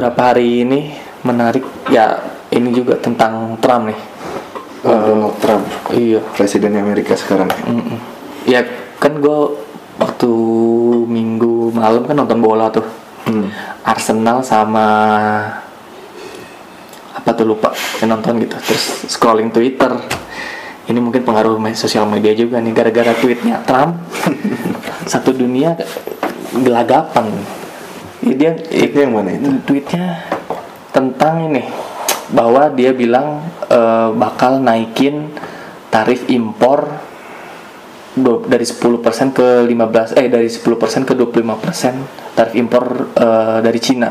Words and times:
beberapa 0.00 0.32
hari 0.32 0.64
ini 0.64 0.96
menarik 1.28 1.60
ya 1.92 2.16
ini 2.48 2.72
juga 2.72 2.96
tentang 2.96 3.60
Trump 3.60 3.92
nih. 3.92 4.00
Oh, 4.80 4.96
Donald 4.96 5.36
Trump, 5.44 5.68
Iya. 5.92 6.24
presiden 6.32 6.72
Amerika 6.80 7.12
sekarang. 7.12 7.52
Mm-mm. 7.68 8.00
Ya 8.48 8.64
kan 8.96 9.20
gue 9.20 9.60
waktu 10.00 10.32
minggu 11.04 11.76
malam 11.76 12.08
kan 12.08 12.16
nonton 12.16 12.40
bola 12.40 12.72
tuh. 12.72 12.88
Hmm. 13.28 13.52
Arsenal 13.84 14.40
sama 14.40 14.88
apa 17.12 17.36
tuh 17.36 17.44
lupa 17.52 17.68
saya 17.76 18.08
nonton 18.08 18.40
gitu 18.40 18.56
terus 18.56 19.04
scrolling 19.04 19.52
Twitter 19.52 19.92
ini 20.88 20.96
mungkin 20.96 21.20
pengaruh 21.20 21.60
sosial 21.76 22.08
media 22.08 22.32
juga 22.32 22.64
nih 22.64 22.72
gara-gara 22.72 23.12
tweetnya 23.12 23.60
Trump 23.68 24.00
satu 25.12 25.36
dunia 25.36 25.76
gelagapan 26.56 27.28
Ya, 28.20 28.34
dia 28.36 28.50
Tweetnya 28.52 29.02
yang 29.08 29.14
mana 29.16 29.30
itu? 29.32 29.48
tweetnya 29.64 30.04
tentang 30.92 31.48
ini 31.48 31.64
bahwa 32.30 32.68
dia 32.70 32.92
bilang 32.92 33.40
eh, 33.66 34.08
bakal 34.12 34.60
naikin 34.60 35.32
tarif 35.88 36.28
impor 36.30 36.86
dari 38.20 38.66
10% 38.66 39.00
ke 39.32 39.48
15 39.70 40.18
eh 40.18 40.26
dari 40.28 40.48
10% 40.50 41.08
ke 41.08 41.12
25% 41.16 42.36
tarif 42.36 42.54
impor 42.58 42.84
eh, 43.16 43.58
dari 43.64 43.80
Cina. 43.80 44.10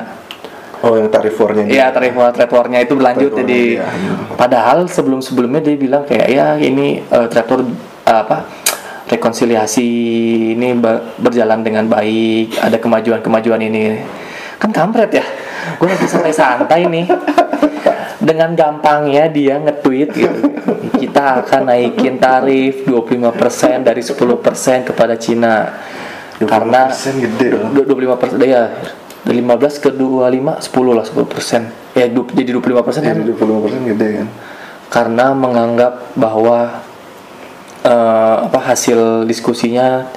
Oh, 0.79 0.95
yang 0.95 1.11
tarif 1.11 1.35
warnya 1.35 1.67
Iya 1.67 1.91
tarif 1.91 2.15
war 2.15 2.31
trade 2.31 2.55
war-nya 2.55 2.79
itu 2.79 2.95
berlanjut 2.95 3.35
Trade 3.35 3.43
jadi 3.43 3.61
war-nya, 3.83 4.13
padahal 4.39 4.87
sebelum 4.87 5.19
sebelumnya 5.19 5.59
dia 5.59 5.75
bilang 5.75 6.07
kayak 6.07 6.27
ya 6.31 6.55
ini 6.55 7.03
eh, 7.03 7.27
trade 7.27 7.51
war 7.51 7.61
eh, 7.67 8.17
apa 8.23 8.37
rekonsiliasi 9.09 9.87
ini 10.53 10.67
berjalan 11.17 11.65
dengan 11.65 11.89
baik. 11.89 12.61
Ada 12.61 12.77
kemajuan-kemajuan 12.77 13.59
ini. 13.59 13.97
Kan 14.55 14.69
kampret 14.69 15.09
ya? 15.11 15.25
Gue 15.75 15.89
lagi 15.89 16.05
santai-santai 16.05 16.85
nih. 16.85 17.05
Dengan 18.19 18.51
gampangnya 18.51 19.31
dia 19.31 19.57
nge-tweet 19.57 20.09
gitu. 20.13 20.39
Kita 20.99 21.41
akan 21.41 21.71
naikin 21.71 22.19
tarif 22.19 22.83
25% 22.83 23.81
dari 23.81 24.03
10% 24.03 24.87
kepada 24.91 25.15
Cina. 25.15 25.71
Karena 26.39 26.87
25% 26.91 27.25
gede 27.25 27.47
loh. 27.51 27.67
Du- 27.73 27.87
25 27.87 28.15
persen 28.15 28.37
ya 28.43 28.63
dari 29.19 29.39
15 29.39 29.79
ke 29.79 29.89
25 29.91 30.59
10 30.59 30.93
lah 30.95 31.03
10 31.03 31.25
persen. 31.27 31.61
Ya 31.95 32.05
du- 32.07 32.27
jadi 32.29 32.51
25 32.53 32.83
persen 32.83 33.01
Iya, 33.03 33.11
kan 33.11 33.23
20% 33.23 33.83
gede 33.87 34.09
kan. 34.23 34.27
karena 34.89 35.25
menganggap 35.31 36.15
bahwa 36.15 36.81
eh, 37.83 38.35
apa 38.45 38.59
hasil 38.59 39.23
diskusinya 39.25 40.07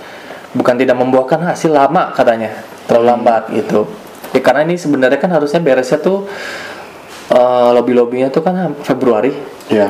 bukan 0.53 0.77
tidak 0.77 0.97
membuahkan 0.99 1.41
hasil 1.43 1.73
lama 1.73 2.13
katanya. 2.13 2.53
Terlalu 2.87 3.05
lambat 3.09 3.43
gitu. 3.55 3.87
Ya 4.33 4.41
karena 4.41 4.65
ini 4.65 4.77
sebenarnya 4.77 5.21
kan 5.21 5.31
harusnya 5.33 5.61
beresnya 5.61 6.01
tuh 6.01 6.27
eh, 7.31 7.69
lobby-lobbynya 7.73 8.29
tuh 8.29 8.43
kan 8.43 8.75
Februari. 8.83 9.33
Iya. 9.71 9.89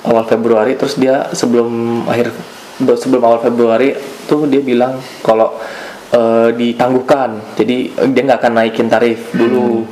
awal 0.00 0.24
Februari 0.24 0.80
terus 0.80 0.96
dia 0.96 1.28
sebelum 1.36 1.68
akhir 2.08 2.32
sebelum 2.80 3.20
awal 3.20 3.36
Februari 3.44 3.92
tuh 4.24 4.48
dia 4.48 4.64
bilang 4.64 4.96
kalau 5.20 5.60
eh, 6.10 6.48
ditangguhkan. 6.56 7.54
Jadi 7.54 7.92
dia 8.08 8.22
nggak 8.24 8.40
akan 8.40 8.52
naikin 8.56 8.88
tarif 8.88 9.28
dulu. 9.36 9.84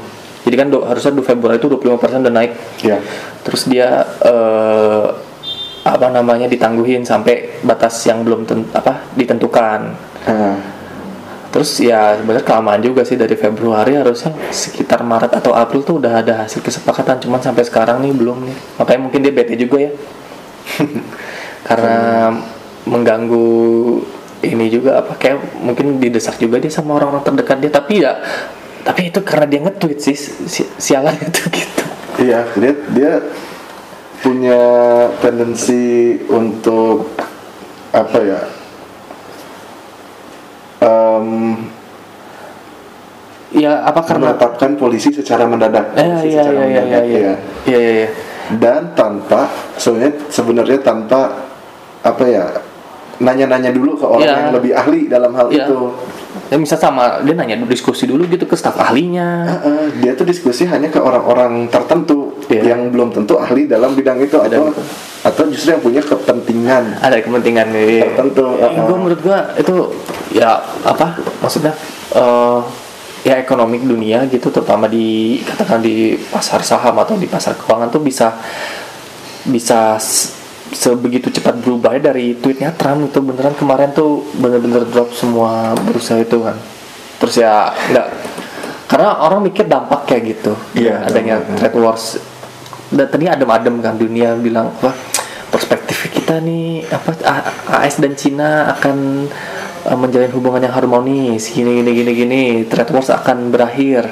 Jadi 0.48 0.54
kan 0.56 0.72
do- 0.72 0.86
harusnya 0.88 1.12
di 1.12 1.20
Februari 1.20 1.60
itu 1.60 1.68
25% 1.68 2.24
udah 2.24 2.32
naik. 2.32 2.52
Iya. 2.80 2.98
terus 3.44 3.64
dia 3.64 4.04
apa 5.84 6.06
namanya 6.10 6.46
ditangguhin 6.46 7.02
sampai 7.02 7.62
batas 7.62 7.94
yang 8.04 8.22
belum 8.22 8.44
ten- 8.44 8.68
apa 8.72 9.08
ditentukan. 9.14 9.80
Nah, 10.28 10.56
terus 11.48 11.80
ya 11.80 12.18
sebenarnya 12.18 12.44
kelamaan 12.44 12.83
juga 12.84 13.02
sih 13.02 13.16
dari 13.16 13.33
Februari 13.33 13.96
harusnya 13.96 14.36
sekitar 14.52 15.00
Maret 15.00 15.33
atau 15.33 15.56
April 15.56 15.80
tuh 15.80 15.96
udah 15.96 16.20
ada 16.20 16.44
hasil 16.44 16.61
kesepakatan 16.61 17.22
cuman 17.24 17.40
sampai 17.40 17.64
sekarang 17.64 18.05
nih 18.05 18.12
belum 18.12 18.44
nih. 18.44 18.56
Makanya 18.77 19.00
mungkin 19.00 19.20
dia 19.24 19.33
bete 19.33 19.55
juga 19.56 19.78
ya. 19.80 19.92
Karena 21.68 22.33
mengganggu 22.84 23.48
ini 24.38 24.70
juga 24.70 25.02
apa 25.02 25.18
kayak 25.18 25.58
mungkin 25.58 25.98
didesak 25.98 26.38
juga 26.38 26.62
dia 26.62 26.70
sama 26.70 26.96
orang-orang 26.96 27.24
terdekat 27.24 27.56
dia. 27.58 27.72
Tapi 27.72 27.92
ya 28.00 28.12
tapi 28.86 29.12
itu 29.12 29.20
karena 29.20 29.44
dia 29.44 29.61
nge-tweet 29.68 29.98
sih 30.00 30.17
si- 30.48 30.70
sialan 30.80 31.12
itu 31.20 31.42
gitu. 31.52 31.84
Iya, 32.18 32.40
dia 32.56 32.72
dia 32.94 33.12
punya 34.18 34.62
tendensi 35.23 36.17
untuk 36.27 37.14
apa 37.95 38.18
ya? 38.23 38.40
em, 40.79 41.27
ya 43.55 43.83
apa 43.83 44.01
karena 44.06 44.30
menetapkan 44.34 44.79
polisi 44.79 45.11
secara 45.11 45.46
mendadak. 45.48 45.95
eh 45.98 46.06
Polisi 46.06 46.34
iya 46.34 46.42
secara 46.45 46.51
iya 46.51 46.62
iya 46.62 46.62
iya 46.62 46.68
mendadak, 46.68 47.02
iya 47.02 47.18
ya. 47.18 47.34
iya 47.67 47.79
iya 47.79 47.92
iya. 48.05 48.08
Dan 48.48 48.96
tanpa 48.96 49.51
sebenarnya 49.77 50.14
sebenarnya 50.30 50.79
tanpa 50.80 51.20
apa 52.02 52.24
ya? 52.24 52.46
Nanya-nanya 53.18 53.70
dulu 53.70 53.95
ke 53.95 54.05
orang 54.05 54.23
Iya. 54.23 54.34
yang 54.39 54.55
lebih 54.55 54.73
ahli 54.73 55.01
dalam 55.06 55.34
hal 55.34 55.46
Iya. 55.48 55.67
itu. 55.67 55.79
Ya 56.48 56.56
misal 56.56 56.79
sama 56.79 57.18
dia 57.20 57.34
nanya 57.34 57.58
diskusi 57.67 58.05
dulu 58.05 58.24
gitu 58.24 58.45
ke 58.45 58.55
staf 58.55 58.79
ahlinya. 58.79 59.45
Heeh, 59.58 59.84
dia 59.98 60.12
tuh 60.14 60.23
diskusi 60.23 60.64
hanya 60.64 60.86
ke 60.86 60.96
orang-orang 60.96 61.67
tertentu 61.67 62.33
Iya. 62.46 62.73
yang 62.73 62.89
belum 62.89 63.11
tentu 63.11 63.36
ahli 63.36 63.67
dalam 63.67 63.92
bidang 63.92 64.17
itu 64.18 64.33
Bidang 64.33 64.46
atau 64.48 64.70
itu. 64.70 64.83
atau 65.20 65.42
justru 65.51 65.68
yang 65.70 65.83
punya 65.83 66.01
kepentingan 66.01 67.02
Ada 67.02 67.20
kepentingan 67.20 67.67
nih. 67.68 68.01
Tertentu, 68.06 68.46
Ya, 68.56 68.67
uh-uh. 68.70 68.84
gua 68.86 68.96
menurut 68.96 69.20
gua 69.20 69.39
itu 69.55 69.74
ya 70.30 70.56
apa 70.83 71.18
maksudnya 71.40 71.74
eh 72.14 72.61
ya 73.27 73.35
ekonomi 73.36 73.83
dunia 73.83 74.24
gitu 74.24 74.48
terutama 74.48 74.86
di 74.86 75.42
katakan 75.42 75.83
di 75.83 76.14
pasar 76.30 76.62
saham 76.62 76.95
atau 76.96 77.18
di 77.18 77.27
pasar 77.27 77.58
keuangan 77.58 77.90
tuh 77.90 78.00
bisa 78.00 78.30
bisa 79.45 79.96
sebegitu 80.73 81.33
cepat 81.33 81.61
berubah 81.64 81.96
ya 81.96 82.12
dari 82.12 82.36
tweetnya 82.36 82.73
Trump 82.77 83.08
itu 83.08 83.18
beneran 83.24 83.56
kemarin 83.56 83.90
tuh 83.96 84.24
bener-bener 84.36 84.84
drop 84.89 85.12
semua 85.17 85.73
berusaha 85.86 86.20
itu 86.20 86.45
kan. 86.45 86.56
Terus 87.18 87.34
ya 87.40 87.73
nggak 87.73 88.08
karena 88.89 89.20
orang 89.20 89.45
mikir 89.45 89.68
dampak 89.68 90.08
kayak 90.08 90.23
gitu. 90.36 90.52
Iya, 90.73 91.05
adanya 91.05 91.40
dampaknya. 91.45 91.56
trade 91.61 91.79
wars. 91.80 92.05
Dan 92.89 93.06
tadi 93.12 93.24
adem-adem 93.29 93.74
kan 93.84 93.95
dunia 94.01 94.33
bilang 94.40 94.73
wah 94.80 94.96
perspektif 95.52 96.08
kita 96.08 96.40
nih 96.40 96.89
apa 96.89 97.12
AS 97.85 98.00
dan 98.00 98.17
Cina 98.17 98.73
akan 98.73 99.29
uh, 99.85 99.96
menjalin 99.96 100.33
hubungan 100.33 100.64
yang 100.64 100.73
harmonis. 100.73 101.52
Gini 101.52 101.85
gini 101.85 101.90
gini 101.92 102.12
gini. 102.17 102.42
Trade 102.64 102.92
wars 102.96 103.12
akan 103.12 103.52
berakhir 103.52 104.08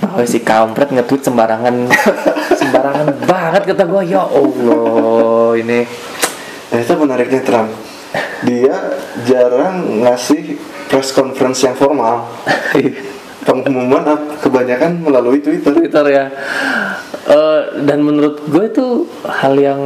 bahwa 0.00 0.24
si 0.24 0.40
kampret 0.40 0.88
nge-tweet 0.90 1.22
sembarangan. 1.22 1.74
Sembarangan 2.60 3.06
banget 3.24 3.62
kata 3.72 3.84
gue 3.84 4.02
ya 4.08 4.24
Allah 4.24 5.52
ini. 5.60 5.80
Nah 6.72 6.78
itu 6.80 6.92
menariknya 6.96 7.40
Trump. 7.44 7.70
Dia 8.42 8.76
jarang 9.28 10.02
ngasih 10.02 10.56
press 10.88 11.12
conference 11.12 11.62
yang 11.62 11.76
formal. 11.76 12.26
Pengumuman 13.46 14.04
kebanyakan 14.40 15.00
melalui 15.00 15.40
Twitter. 15.40 15.72
Twitter 15.72 16.04
ya. 16.08 16.24
Eh, 17.28 17.60
dan 17.84 18.04
menurut 18.04 18.44
gue 18.44 18.64
itu 18.68 18.86
hal 19.24 19.54
yang 19.56 19.80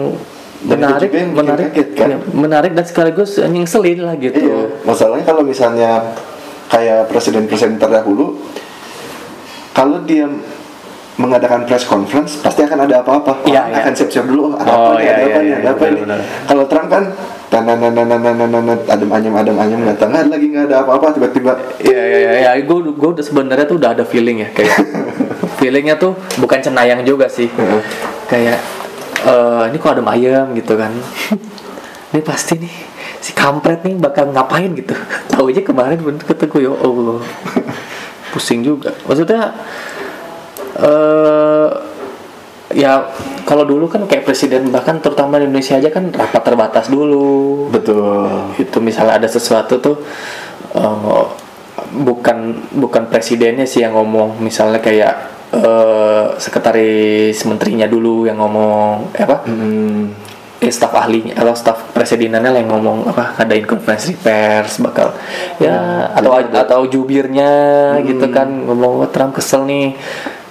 Dan 0.64 0.80
menarik 0.80 1.12
yang 1.12 1.30
menarik 1.36 1.76
kaget, 1.76 1.88
kan? 1.92 2.08
ya, 2.08 2.18
menarik 2.32 2.72
dan 2.72 2.86
sekaligus 2.88 3.36
nyeselin 3.36 4.00
lah 4.00 4.16
gitu. 4.16 4.40
Iya 4.40 4.80
Masalahnya 4.88 5.28
kalau 5.28 5.44
misalnya 5.44 6.16
Kayak 6.64 7.12
presiden-presiden 7.12 7.76
terdahulu 7.76 8.40
kalau 9.74 10.00
dia 10.06 10.30
mengadakan 11.14 11.62
press 11.68 11.86
conference 11.86 12.38
pasti 12.42 12.66
akan 12.66 12.90
ada 12.90 13.02
apa-apa. 13.02 13.46
Iya, 13.46 13.70
ya. 13.70 13.76
akan 13.82 13.92
siap-siap 13.94 14.26
dulu. 14.26 14.54
Ah, 14.58 14.58
oh, 14.58 14.58
ada 14.58 14.72
oh, 14.74 14.90
apa 14.90 14.98
ya, 14.98 15.12
Ada 15.14 15.22
iya, 15.22 15.26
apa 15.30 15.38
nih? 15.38 15.52
Ada 15.54 15.70
apa 15.70 15.84
nih? 15.86 16.02
Kalau 16.46 16.64
Trump 16.66 16.88
kan 16.90 17.04
adem 17.54 19.10
ayam 19.14 19.32
adem 19.38 19.56
ayam 19.58 19.78
nggak 19.86 19.98
tahu 19.98 20.10
lagi 20.10 20.46
nggak 20.50 20.64
ada 20.70 20.76
apa-apa 20.82 21.06
tiba-tiba 21.14 21.52
iya 21.78 22.02
iya 22.02 22.18
iya 22.18 22.50
ya. 22.58 22.62
gue 22.66 22.78
gue 22.90 23.10
sebenarnya 23.22 23.66
tuh 23.68 23.76
udah 23.78 23.90
ada 23.94 24.02
feeling 24.02 24.42
ya 24.42 24.48
kayak 24.50 24.74
feelingnya 25.62 25.94
tuh 25.94 26.18
bukan 26.42 26.58
cenayang 26.58 27.06
juga 27.06 27.30
sih 27.30 27.46
kayak 28.26 28.58
uh, 29.28 29.70
ini 29.70 29.76
kok 29.78 29.94
adem 29.94 30.08
ayam 30.10 30.50
gitu 30.58 30.74
kan 30.74 30.90
ini 32.14 32.22
pasti 32.26 32.58
nih 32.58 32.74
si 33.22 33.30
kampret 33.32 33.86
nih 33.86 33.96
bakal 34.02 34.28
ngapain 34.34 34.74
gitu 34.74 34.94
tahu 35.30 35.54
aja 35.54 35.62
kemarin 35.62 35.98
bentuk 36.02 36.26
ketemu 36.26 36.56
ya 36.58 36.72
allah 36.74 37.20
pusing 38.34 38.66
juga, 38.66 38.90
maksudnya 39.06 39.54
eh 40.74 41.70
ya 42.74 43.06
kalau 43.46 43.62
dulu 43.62 43.86
kan 43.86 44.02
kayak 44.10 44.26
presiden 44.26 44.74
bahkan 44.74 44.98
terutama 44.98 45.38
di 45.38 45.46
Indonesia 45.46 45.78
aja 45.78 45.88
kan 45.94 46.10
rapat 46.10 46.42
terbatas 46.42 46.90
dulu. 46.90 47.70
Betul. 47.70 48.50
Itu 48.58 48.82
misalnya 48.82 49.22
ada 49.22 49.28
sesuatu 49.30 49.78
tuh 49.78 49.96
eh, 50.74 51.24
bukan 51.94 52.68
bukan 52.74 53.06
presidennya 53.06 53.64
sih 53.64 53.86
yang 53.86 53.94
ngomong. 53.94 54.42
Misalnya 54.42 54.82
kayak 54.82 55.14
eh, 55.54 56.26
sekretaris 56.36 57.38
menterinya 57.46 57.86
dulu 57.86 58.26
yang 58.26 58.42
ngomong 58.42 59.14
eh, 59.14 59.22
apa? 59.22 59.46
Hmm, 59.46 60.10
eh, 60.64 60.72
staf 60.72 60.96
ahlinya 60.96 61.36
atau 61.36 61.52
staf 61.52 61.92
presidenannya 61.92 62.50
lah 62.50 62.60
yang 62.64 62.70
ngomong 62.72 63.12
apa 63.12 63.36
ngadain 63.36 63.68
konferensi 63.68 64.16
pers 64.16 64.80
bakal 64.80 65.12
ya 65.60 66.08
atau 66.16 66.40
atau 66.40 66.80
jubirnya 66.88 67.52
gitu 68.00 68.32
kan 68.32 68.48
ngomong 68.64 69.04
"Wah, 69.04 69.08
Trump 69.12 69.36
kesel 69.36 69.68
nih 69.68 69.92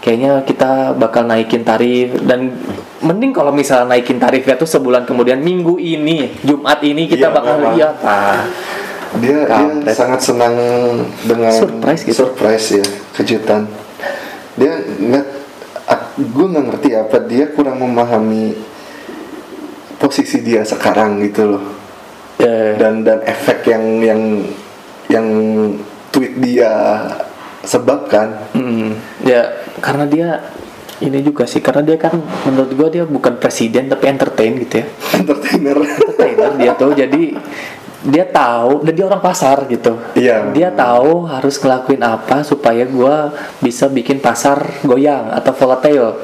kayaknya 0.04 0.44
kita 0.44 0.92
bakal 1.00 1.24
naikin 1.24 1.64
tarif. 1.64 2.12
Dan 2.28 2.52
mending 3.00 3.32
kalau 3.32 3.56
misalnya 3.56 3.96
naikin 3.96 4.20
tarifnya 4.20 4.60
tuh 4.60 4.68
sebulan 4.68 5.08
kemudian 5.08 5.40
minggu 5.40 5.80
ini 5.80 6.44
Jumat 6.44 6.84
ini 6.84 7.08
kita 7.08 7.32
Iya, 7.32 7.36
bakal 7.36 7.56
iya 7.74 7.90
Pak. 7.96 8.36
dia 9.24 9.46
dia 9.48 9.94
sangat 9.96 10.26
senang 10.26 10.54
dengan 11.24 11.56
Surprise 11.56 12.04
gitu. 12.04 12.28
surprise 12.28 12.84
ya 12.84 12.86
kejutan. 13.16 13.64
Dia 14.60 14.76
nggak 14.84 15.26
gue 16.20 16.46
nggak 16.52 16.66
ngerti 16.68 16.90
apa 16.94 17.18
dia 17.24 17.46
kurang 17.56 17.80
memahami 17.80 18.54
posisi 20.04 20.44
dia 20.44 20.68
sekarang 20.68 21.24
gitu 21.24 21.56
loh. 21.56 21.64
Eh, 22.44 22.76
dan 22.76 23.08
dan 23.08 23.24
efek 23.24 23.72
yang 23.72 24.04
yang 24.04 24.22
yang 25.08 25.28
tweet 26.12 26.36
dia 26.44 27.00
sebabkan 27.64 28.52
hmm, 28.52 29.24
ya 29.24 29.64
karena 29.80 30.04
dia 30.04 30.28
ini 31.00 31.24
juga 31.24 31.48
sih 31.48 31.64
karena 31.64 31.80
dia 31.80 31.96
kan 31.96 32.20
menurut 32.44 32.72
gua 32.76 32.88
dia 32.92 33.08
bukan 33.08 33.40
presiden 33.40 33.88
tapi 33.88 34.12
entertain 34.12 34.60
gitu 34.60 34.84
ya. 34.84 34.86
Entertainer. 35.16 35.78
Entertainer 35.80 36.52
dia 36.60 36.72
tuh 36.76 36.92
jadi 36.92 37.24
dia 38.04 38.26
tahu 38.28 38.84
dan 38.84 38.92
dia 38.92 39.06
orang 39.08 39.24
pasar 39.24 39.64
gitu. 39.72 39.96
Iya. 40.20 40.52
dia 40.52 40.68
tahu 40.76 41.24
harus 41.24 41.56
ngelakuin 41.56 42.04
apa 42.04 42.44
supaya 42.44 42.84
gua 42.84 43.32
bisa 43.64 43.88
bikin 43.88 44.20
pasar 44.20 44.84
goyang 44.84 45.32
atau 45.32 45.56
volatile. 45.56 46.20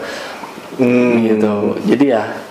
Hmm, 0.75 1.23
gitu. 1.23 1.79
Jadi 1.87 2.05
ya 2.11 2.48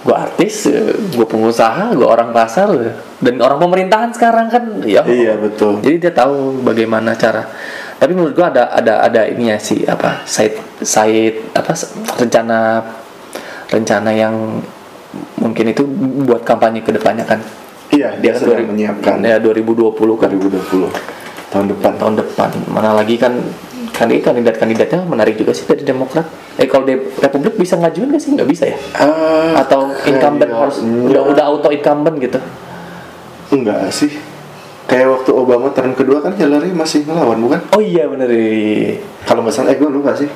gue 0.00 0.16
artis 0.16 0.64
gue 1.12 1.26
pengusaha 1.28 1.92
gue 1.92 2.08
orang 2.08 2.32
pasar 2.32 2.72
dan 3.20 3.34
orang 3.44 3.60
pemerintahan 3.60 4.10
sekarang 4.16 4.48
kan 4.48 4.64
ya. 4.80 5.04
Iya, 5.04 5.36
betul. 5.36 5.84
jadi 5.84 6.08
dia 6.08 6.12
tahu 6.16 6.64
bagaimana 6.64 7.12
cara. 7.16 7.44
Tapi 8.00 8.16
menurut 8.16 8.32
gue 8.32 8.46
ada 8.46 8.72
ada 8.72 9.04
ada 9.04 9.28
ininya 9.28 9.60
sih 9.60 9.84
apa 9.84 10.24
side 10.24 10.80
side 10.80 11.52
apa 11.52 11.76
rencana 12.16 12.80
rencana 13.68 14.10
yang 14.16 14.64
mungkin 15.36 15.68
itu 15.68 15.84
buat 16.24 16.48
kampanye 16.48 16.80
ke 16.80 16.96
depannya 16.96 17.28
kan? 17.28 17.44
Iya 17.92 18.16
dia 18.16 18.32
kan 18.32 18.40
sedang 18.40 18.64
2000 18.64 18.72
menyiapkan. 18.72 19.16
ya 19.20 19.36
2020 19.36 19.92
kan? 20.16 20.28
2020 20.32 20.88
tahun 21.52 21.66
depan. 21.76 21.92
Tahun 22.00 22.14
depan. 22.16 22.48
Mana 22.72 22.96
lagi 22.96 23.20
kan 23.20 23.36
kandidat 24.00 24.24
kandidat 24.24 24.56
kandidatnya 24.56 25.00
menarik 25.04 25.36
juga 25.36 25.52
sih 25.52 25.68
dari 25.68 25.84
Demokrat. 25.84 26.24
Eh 26.56 26.64
kalau 26.64 26.88
di 26.88 26.96
Republik 26.96 27.60
bisa 27.60 27.76
ngajuin 27.76 28.08
nggak 28.08 28.22
sih? 28.22 28.30
Nggak 28.32 28.48
bisa 28.48 28.64
ya? 28.64 28.76
Ah, 28.96 29.60
atau 29.60 29.92
incumbent 30.08 30.48
kayak- 30.48 30.62
harus 30.64 30.76
udah 30.80 31.22
udah 31.28 31.44
auto 31.44 31.68
incumbent 31.68 32.16
gitu? 32.16 32.40
Enggak 33.52 33.92
sih. 33.92 34.08
Kayak 34.88 35.20
waktu 35.20 35.30
Obama 35.30 35.68
term 35.70 35.92
kedua 35.92 36.18
kan 36.18 36.32
Hillary 36.34 36.72
masih 36.72 37.04
ngelawan 37.04 37.38
bukan? 37.38 37.60
Oh 37.70 37.78
iya 37.78 38.08
bener. 38.08 38.26
Kalau 39.22 39.44
nggak 39.44 39.54
salah 39.54 39.70
eh 39.70 39.76
gue 39.76 39.86
lupa 39.86 40.16
sih. 40.16 40.26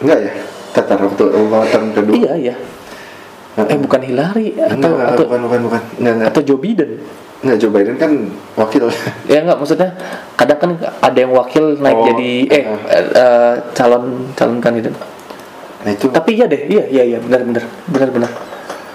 Enggak 0.00 0.18
ya? 0.22 0.32
Tatar 0.70 1.02
waktu 1.02 1.22
Obama 1.28 1.66
term 1.66 1.90
kedua. 1.90 2.14
Iya 2.14 2.32
iya. 2.38 2.54
Eh 3.54 3.78
bukan 3.78 4.00
Hillary 4.00 4.54
atau 4.56 4.90
enggak, 4.94 5.08
atau 5.14 5.24
bukan 5.26 5.40
bukan 5.44 5.60
bukan. 5.66 5.80
Enggak 5.98 6.14
enggak. 6.14 6.28
atau 6.30 6.40
Joe 6.42 6.58
Biden 6.58 6.90
enggak 7.42 7.56
Joe 7.60 7.72
Biden 7.72 7.96
kan 7.98 8.12
wakil 8.54 8.86
ya 9.30 9.42
enggak 9.42 9.58
maksudnya 9.58 9.90
kadang 10.38 10.58
kan 10.60 10.70
ada 11.02 11.18
yang 11.18 11.32
wakil 11.34 11.76
naik 11.80 11.96
Oh, 11.96 12.06
jadi 12.14 12.30
eh 12.52 12.64
uh. 12.64 12.78
eh, 12.94 13.54
calon 13.74 14.30
calon 14.38 14.58
kandidat 14.62 14.94
nah 15.84 15.90
itu 15.92 16.08
tapi 16.08 16.38
iya 16.38 16.46
deh 16.48 16.62
iya 16.70 16.84
iya 16.88 17.02
iya 17.16 17.18
benar 17.20 17.44
benar 17.44 17.64
benar 17.90 18.08
benar 18.14 18.30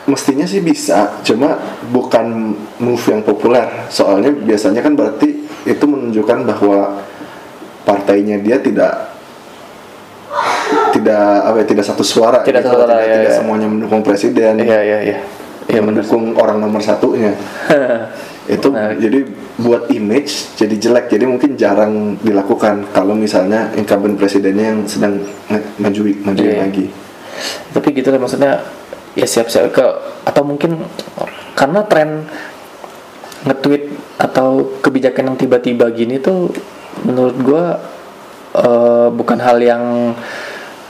mestinya 0.09 0.45
sih 0.49 0.65
bisa 0.65 1.21
cuma 1.21 1.53
bukan 1.93 2.57
move 2.81 3.03
yang 3.13 3.21
populer 3.21 3.85
soalnya 3.93 4.33
biasanya 4.33 4.81
kan 4.81 4.97
berarti 4.97 5.45
itu 5.69 5.85
menunjukkan 5.85 6.49
bahwa 6.49 7.05
partainya 7.85 8.41
dia 8.41 8.57
tidak 8.57 9.13
tidak 10.89 11.45
apa 11.45 11.57
ya, 11.61 11.65
tidak 11.69 11.85
satu 11.85 12.01
suara 12.01 12.41
Tidak 12.41 12.65
gitu. 12.65 12.69
satu 12.73 12.85
suara, 12.85 12.97
tidak, 12.97 13.05
ya, 13.05 13.15
tidak 13.21 13.31
ya. 13.31 13.37
semuanya 13.37 13.67
mendukung 13.69 14.01
presiden 14.01 14.53
iya 14.57 14.81
iya 14.81 14.99
iya 15.05 15.17
benar 15.77 16.01
mendukung 16.01 16.33
orang 16.33 16.57
nomor 16.57 16.81
satunya 16.81 17.37
itu 18.49 18.65
Menarik. 18.73 18.97
jadi 18.97 19.19
buat 19.61 19.83
image 19.93 20.57
jadi 20.57 20.75
jelek 20.81 21.05
jadi 21.13 21.29
mungkin 21.29 21.53
jarang 21.53 22.17
dilakukan 22.25 22.89
kalau 22.89 23.13
misalnya 23.13 23.69
incumbent 23.77 24.17
presidennya 24.17 24.73
yang 24.73 24.81
sedang 24.89 25.21
maju 25.77 26.01
maju 26.25 26.41
Iya. 26.41 26.65
lagi 26.65 26.89
tapi 27.69 27.93
gitu 27.93 28.09
lah 28.09 28.17
maksudnya 28.17 28.65
ya 29.13 29.25
siap-siap 29.29 29.69
ke 29.69 29.85
atau 30.25 30.41
mungkin 30.41 30.81
karena 31.53 31.85
tren 31.85 32.25
nge-tweet 33.45 33.83
atau 34.17 34.73
kebijakan 34.81 35.33
yang 35.33 35.37
tiba-tiba 35.37 35.85
gini 35.93 36.17
tuh 36.17 36.49
menurut 37.05 37.37
gua 37.39 37.63
eh, 38.57 39.07
bukan 39.13 39.39
hal 39.39 39.57
yang 39.61 39.83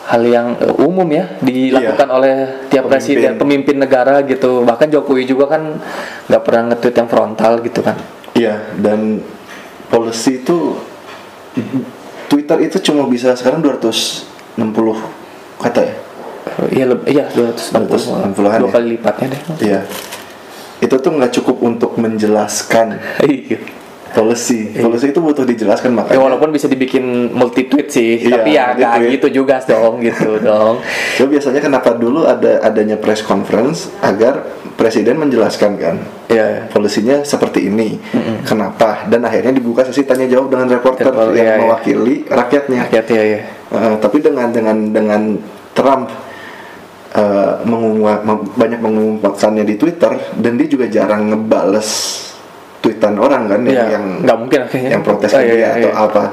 hal 0.09 0.21
yang 0.21 0.57
eh, 0.57 0.73
umum 0.81 1.06
ya 1.06 1.38
dilakukan 1.39 2.09
oleh 2.09 2.33
tiap 2.67 2.85
Pemimpin. 2.85 2.91
presiden 2.91 3.31
pemimpin 3.38 3.77
negara 3.77 4.25
gitu 4.25 4.65
bahkan 4.65 4.89
Jokowi 4.89 5.23
juga 5.23 5.45
kan 5.47 5.77
nggak 6.25 6.41
pernah 6.41 6.73
nge-tweet 6.73 6.95
yang 6.97 7.07
frontal 7.07 7.53
gitu 7.61 7.81
kan 7.81 7.97
Iya, 8.33 8.56
dan 8.79 9.19
policy 9.88 10.39
itu 10.39 10.79
Twitter 12.25 12.57
itu 12.61 12.77
cuma 12.81 13.03
bisa 13.06 13.33
sekarang 13.33 13.59
260 13.59 14.56
kata 15.59 15.81
ya. 15.81 15.95
Iya 16.69 16.85
lebih 16.88 17.05
iya 17.09 17.25
260 17.27 17.89
260-an 17.89 18.31
dua 18.33 18.51
ya? 18.55 18.71
kali 18.71 18.88
lipatnya 18.95 19.27
deh 19.27 19.41
Iya. 19.59 19.79
Itu 20.79 20.95
tuh 20.97 21.12
nggak 21.12 21.35
cukup 21.35 21.57
untuk 21.59 21.91
menjelaskan 21.97 22.95
Iya. 24.09 24.17
policy. 24.17 24.59
Policy 24.73 25.13
itu 25.13 25.21
butuh 25.21 25.45
dijelaskan 25.45 25.94
Ya 25.94 25.97
makanya. 26.01 26.19
walaupun 26.19 26.50
bisa 26.50 26.65
dibikin 26.65 27.29
multi 27.29 27.69
tweet 27.69 27.88
sih, 27.88 28.17
Iya, 28.19 28.33
tapi 28.35 28.50
ya 28.51 28.65
nggak 28.73 29.13
gitu 29.13 29.27
juga 29.41 29.61
dong, 29.61 30.01
gitu 30.06 30.41
dong. 30.41 30.81
Ya, 31.15 31.25
biasanya 31.25 31.61
kenapa 31.61 31.94
dulu 31.94 32.25
ada 32.25 32.57
adanya 32.59 32.97
press 32.97 33.21
conference 33.21 33.94
agar 34.01 34.41
presiden 34.73 35.19
menjelaskan 35.19 35.71
kan 35.75 35.95
Iya. 36.25 36.67
polisinya 36.69 37.21
seperti 37.21 37.67
ini. 37.67 38.01
Kenapa? 38.41 39.06
Dan 39.06 39.23
akhirnya 39.23 39.51
dibuka 39.51 39.83
sesi 39.83 40.03
tanya 40.03 40.25
jawab 40.25 40.50
dengan 40.50 40.67
reporter 40.69 41.05
Reporter, 41.05 41.33
yang 41.33 41.45
iya, 41.45 41.53
iya. 41.53 41.62
mewakili 41.62 42.15
rakyatnya. 42.25 42.79
Hati-hati 42.85 43.13
ya, 43.13 43.25
ya. 43.25 43.41
Uh, 43.69 43.95
tapi 43.97 44.17
dengan 44.19 44.50
dengan 44.50 44.77
dengan 44.89 45.21
Trump 45.71 46.09
uh, 47.13 47.53
mengumum- 47.62 48.23
mem- 48.25 48.50
banyak 48.53 48.79
mengumumkannya 48.79 49.63
di 49.63 49.75
Twitter 49.75 50.10
dan 50.36 50.57
dia 50.57 50.67
juga 50.67 50.86
jarang 50.88 51.29
ngebales 51.29 51.89
tweetan 52.79 53.15
orang 53.15 53.45
kan 53.45 53.62
yang 53.62 53.75
Iya, 53.75 53.86
yang, 53.93 54.05
nggak 54.24 54.38
mungkin 54.38 54.59
akhirnya. 54.63 54.89
yang 54.89 55.01
protes 55.01 55.29
Oh, 55.29 55.38
ke 55.38 55.45
iya, 55.45 55.53
iya, 55.53 55.69
atau 55.77 55.89
iya. 55.89 55.95
apa 56.01 56.24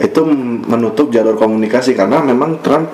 itu 0.00 0.20
menutup 0.64 1.06
jalur 1.08 1.34
komunikasi 1.34 1.92
karena 1.92 2.18
memang 2.20 2.58
Trump 2.58 2.88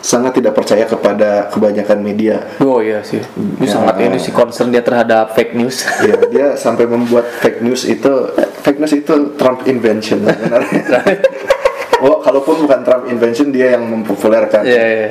sangat 0.00 0.34
tidak 0.34 0.52
percaya 0.52 0.84
kepada 0.84 1.48
kebanyakan 1.48 1.98
media 1.98 2.36
Oh 2.58 2.76
iya 2.78 3.00
sih, 3.00 3.20
ini 3.36 3.64
Ya. 3.64 3.72
sangat 3.72 3.96
ini 3.98 4.16
sih 4.16 4.30
concern 4.30 4.68
dia 4.68 4.80
terhadap 4.80 5.32
fake 5.32 5.54
news. 5.54 5.80
ya 6.04 6.16
dia 6.26 6.46
sampai 6.54 6.84
membuat 6.84 7.24
fake 7.38 7.60
news 7.60 7.84
itu 7.84 8.12
fake 8.58 8.78
news 8.78 8.92
itu 8.94 9.14
Trump 9.34 9.64
invention 9.64 10.20
sebenarnya 10.22 11.00
oh 12.04 12.20
kalaupun 12.20 12.64
bukan 12.64 12.80
Trump 12.82 13.04
invention 13.06 13.48
dia 13.48 13.72
yang 13.72 13.84
mempopulerkan 13.86 14.60
Iya, 14.60 14.84
iya. 14.84 15.08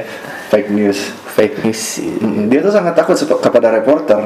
fake 0.50 0.70
news 0.70 1.00
fake 1.28 1.56
news. 1.64 1.82
dia 2.46 2.60
tuh 2.60 2.70
sangat 2.70 2.94
takut 2.94 3.18
kepada 3.18 3.70
reporter 3.72 4.22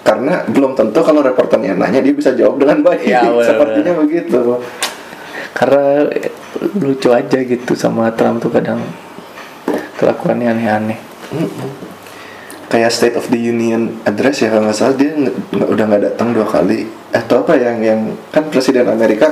karena 0.00 0.42
belum 0.48 0.72
tentu 0.72 1.00
kalau 1.00 1.20
reporternya 1.20 1.76
nanya 1.76 2.00
dia 2.00 2.14
bisa 2.14 2.32
jawab 2.32 2.56
dengan 2.56 2.80
baik. 2.80 3.04
Ya, 3.12 3.26
benar, 3.26 3.44
sepertinya 3.44 3.92
begitu. 4.00 4.38
Karena 5.52 6.08
eh, 6.08 6.32
lucu 6.78 7.08
aja 7.10 7.38
gitu 7.38 7.72
sama 7.74 8.08
Trump 8.14 8.40
tuh 8.40 8.48
kadang 8.48 8.80
kelakuannya 9.96 10.48
aneh-aneh. 10.50 10.98
kayak 12.70 12.90
State 12.90 13.18
of 13.18 13.26
the 13.28 13.38
Union 13.38 13.98
address 14.06 14.40
ya 14.40 14.54
kalau 14.54 14.70
nggak 14.70 14.78
salah 14.78 14.94
dia 14.94 15.10
nge- 15.10 15.34
udah 15.58 15.84
nggak 15.90 16.02
datang 16.14 16.30
dua 16.30 16.46
kali. 16.46 16.86
Atau 17.10 17.42
apa 17.42 17.58
yang 17.58 17.82
yang 17.82 18.00
kan 18.30 18.46
presiden 18.46 18.86
Amerika 18.86 19.26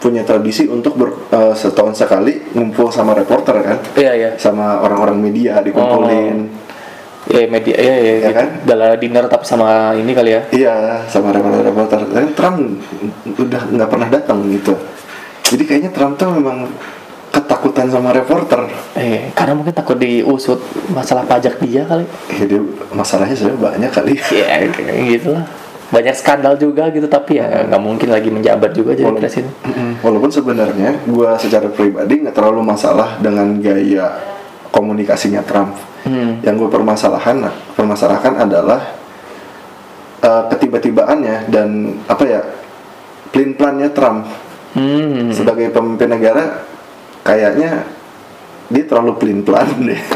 punya 0.00 0.24
tradisi 0.24 0.64
untuk 0.64 0.96
ber, 0.96 1.10
eh, 1.28 1.52
setahun 1.52 1.98
sekali 1.98 2.54
ngumpul 2.54 2.88
sama 2.88 3.12
reporter 3.12 3.58
kan? 3.60 3.78
Iya 3.94 4.12
iya. 4.14 4.30
sama 4.38 4.80
orang-orang 4.80 5.18
media 5.18 5.58
dikumpulin 5.60 6.46
Ya 7.30 7.46
media 7.46 7.76
ya 7.78 7.94
ya, 7.94 8.14
Ya 8.26 8.32
kan? 8.34 8.48
Gala 8.66 8.98
dinner 8.98 9.24
tapi 9.30 9.46
sama 9.46 9.94
ini 9.94 10.10
kali 10.10 10.34
ya. 10.34 10.42
Iya, 10.50 10.74
sama 11.06 11.30
reporter-reporter. 11.30 12.10
Dan 12.10 12.34
Trump 12.34 12.58
udah 13.38 13.62
nggak 13.70 13.88
pernah 13.88 14.08
datang 14.10 14.42
gitu. 14.50 14.74
Jadi 15.46 15.62
kayaknya 15.62 15.90
Trump 15.94 16.18
tuh 16.18 16.34
memang 16.34 16.66
ketakutan 17.30 17.86
sama 17.86 18.10
reporter. 18.10 18.66
Eh, 18.98 19.30
karena 19.30 19.54
mungkin 19.54 19.70
takut 19.70 19.94
diusut 19.94 20.58
masalah 20.90 21.22
pajak 21.22 21.62
dia 21.62 21.86
kali. 21.86 22.02
Ya 22.34 22.44
dia 22.50 22.60
masalahnya 22.90 23.38
sebenarnya 23.38 23.62
banyak 23.62 23.90
kali. 23.94 24.12
ya 24.42 24.66
kayak 24.66 24.98
gitu 25.06 25.30
lah 25.38 25.46
banyak 25.90 26.14
skandal 26.14 26.54
juga 26.54 26.86
gitu 26.94 27.10
tapi 27.10 27.42
ya 27.42 27.66
nggak 27.66 27.82
mungkin 27.82 28.14
lagi 28.14 28.30
menjabat 28.30 28.70
juga 28.70 28.94
jadi 28.94 29.10
Walaupun- 29.10 29.22
presiden. 29.26 29.50
Walaupun 30.06 30.30
sebenarnya 30.30 30.90
gua 31.10 31.34
secara 31.34 31.66
pribadi 31.66 32.22
nggak 32.22 32.34
terlalu 32.34 32.62
masalah 32.62 33.18
dengan 33.18 33.58
gaya 33.58 34.06
komunikasinya 34.70 35.42
Trump. 35.42 35.74
Hmm. 36.00 36.40
Yang 36.40 36.54
gue 36.64 36.70
permasalahan 36.72 37.36
permasalahkan 37.76 38.34
adalah 38.40 38.80
eh, 40.24 40.42
ketiba-tibaannya 40.54 41.52
dan 41.52 42.00
apa 42.08 42.24
ya 42.24 42.40
plan 43.30 43.52
plannya 43.54 43.88
Trump 43.92 44.26
hmm. 44.74 45.30
sebagai 45.30 45.70
pemimpin 45.70 46.10
negara 46.10 46.64
kayaknya 47.22 47.84
dia 48.70 48.84
terlalu 48.86 49.18
pelin 49.18 49.40
pelan 49.42 49.68
deh 49.82 50.00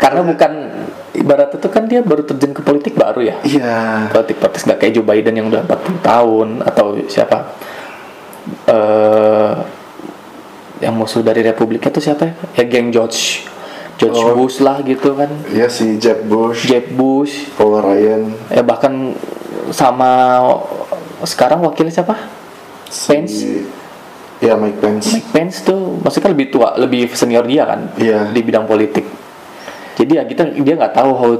Karena 0.00 0.24
bukan 0.24 0.52
ibarat 1.12 1.52
itu 1.54 1.68
kan 1.68 1.84
dia 1.84 2.00
baru 2.00 2.24
terjun 2.24 2.56
ke 2.56 2.64
politik 2.64 2.96
baru 2.96 3.20
ya. 3.20 3.36
iya 3.44 4.08
Politik 4.08 4.40
praktis 4.40 4.64
nggak 4.64 4.80
kayak 4.80 4.92
Joe 4.96 5.04
Biden 5.04 5.36
yang 5.36 5.46
udah 5.52 5.60
40 5.68 6.00
tahun 6.00 6.48
atau 6.64 6.96
siapa 7.04 7.36
yang 7.36 7.46
musuh 11.00 11.20
dari 11.20 11.40
Republiknya 11.40 11.88
tuh 11.88 12.02
siapa 12.02 12.28
ya? 12.28 12.32
Ya 12.54 12.64
geng 12.66 12.92
George 12.92 13.48
George 13.96 14.16
Oh. 14.16 14.32
Bush 14.34 14.60
lah 14.60 14.80
gitu 14.80 15.12
kan. 15.12 15.28
Iya 15.48 15.68
si 15.68 15.96
Jeb 15.96 16.24
Bush 16.24 16.64
Jeb 16.64 16.92
Bush 16.92 17.48
Paul 17.52 17.80
Ryan 17.80 18.32
ya 18.48 18.60
bahkan 18.60 19.16
sama 19.70 20.40
sekarang 21.22 21.60
wakilnya 21.60 21.92
siapa? 21.92 22.16
si, 22.86 23.06
Pence. 23.06 23.36
ya 24.40 24.56
Mike 24.56 24.80
Pence 24.80 25.14
Mike 25.14 25.30
Pence 25.30 25.56
tuh 25.62 26.00
maksudnya 26.00 26.32
lebih 26.32 26.50
tua, 26.50 26.74
lebih 26.74 27.06
senior 27.12 27.44
dia 27.44 27.62
kan 27.64 27.92
Iya. 27.94 28.28
di 28.28 28.40
bidang 28.40 28.64
politik. 28.64 29.04
Jadi 29.94 30.12
ya 30.12 30.24
kita 30.24 30.48
dia 30.50 30.74
nggak 30.74 30.94
tahu 30.94 31.10
how 31.12 31.30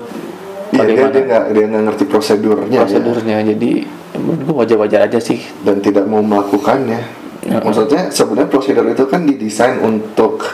Iya 0.71 0.85
dia 0.87 1.11
dia 1.11 1.23
nggak 1.26 1.45
dia 1.50 1.64
nggak 1.67 1.83
ngerti 1.88 2.05
prosedurnya 2.07 2.71
ya. 2.71 2.81
prosedurnya. 2.81 3.37
Jadi 3.43 3.71
menurut 4.14 4.40
gua 4.45 4.55
wajar-wajar 4.62 5.00
aja 5.02 5.19
sih. 5.19 5.40
dan 5.61 5.81
tidak 5.81 6.05
mau 6.05 6.21
melakukannya. 6.21 7.00
Ya. 7.40 7.56
Maksudnya 7.59 8.12
sebenarnya 8.12 8.52
prosedur 8.52 8.85
itu 8.85 9.04
kan 9.09 9.25
didesain 9.25 9.80
untuk 9.80 10.44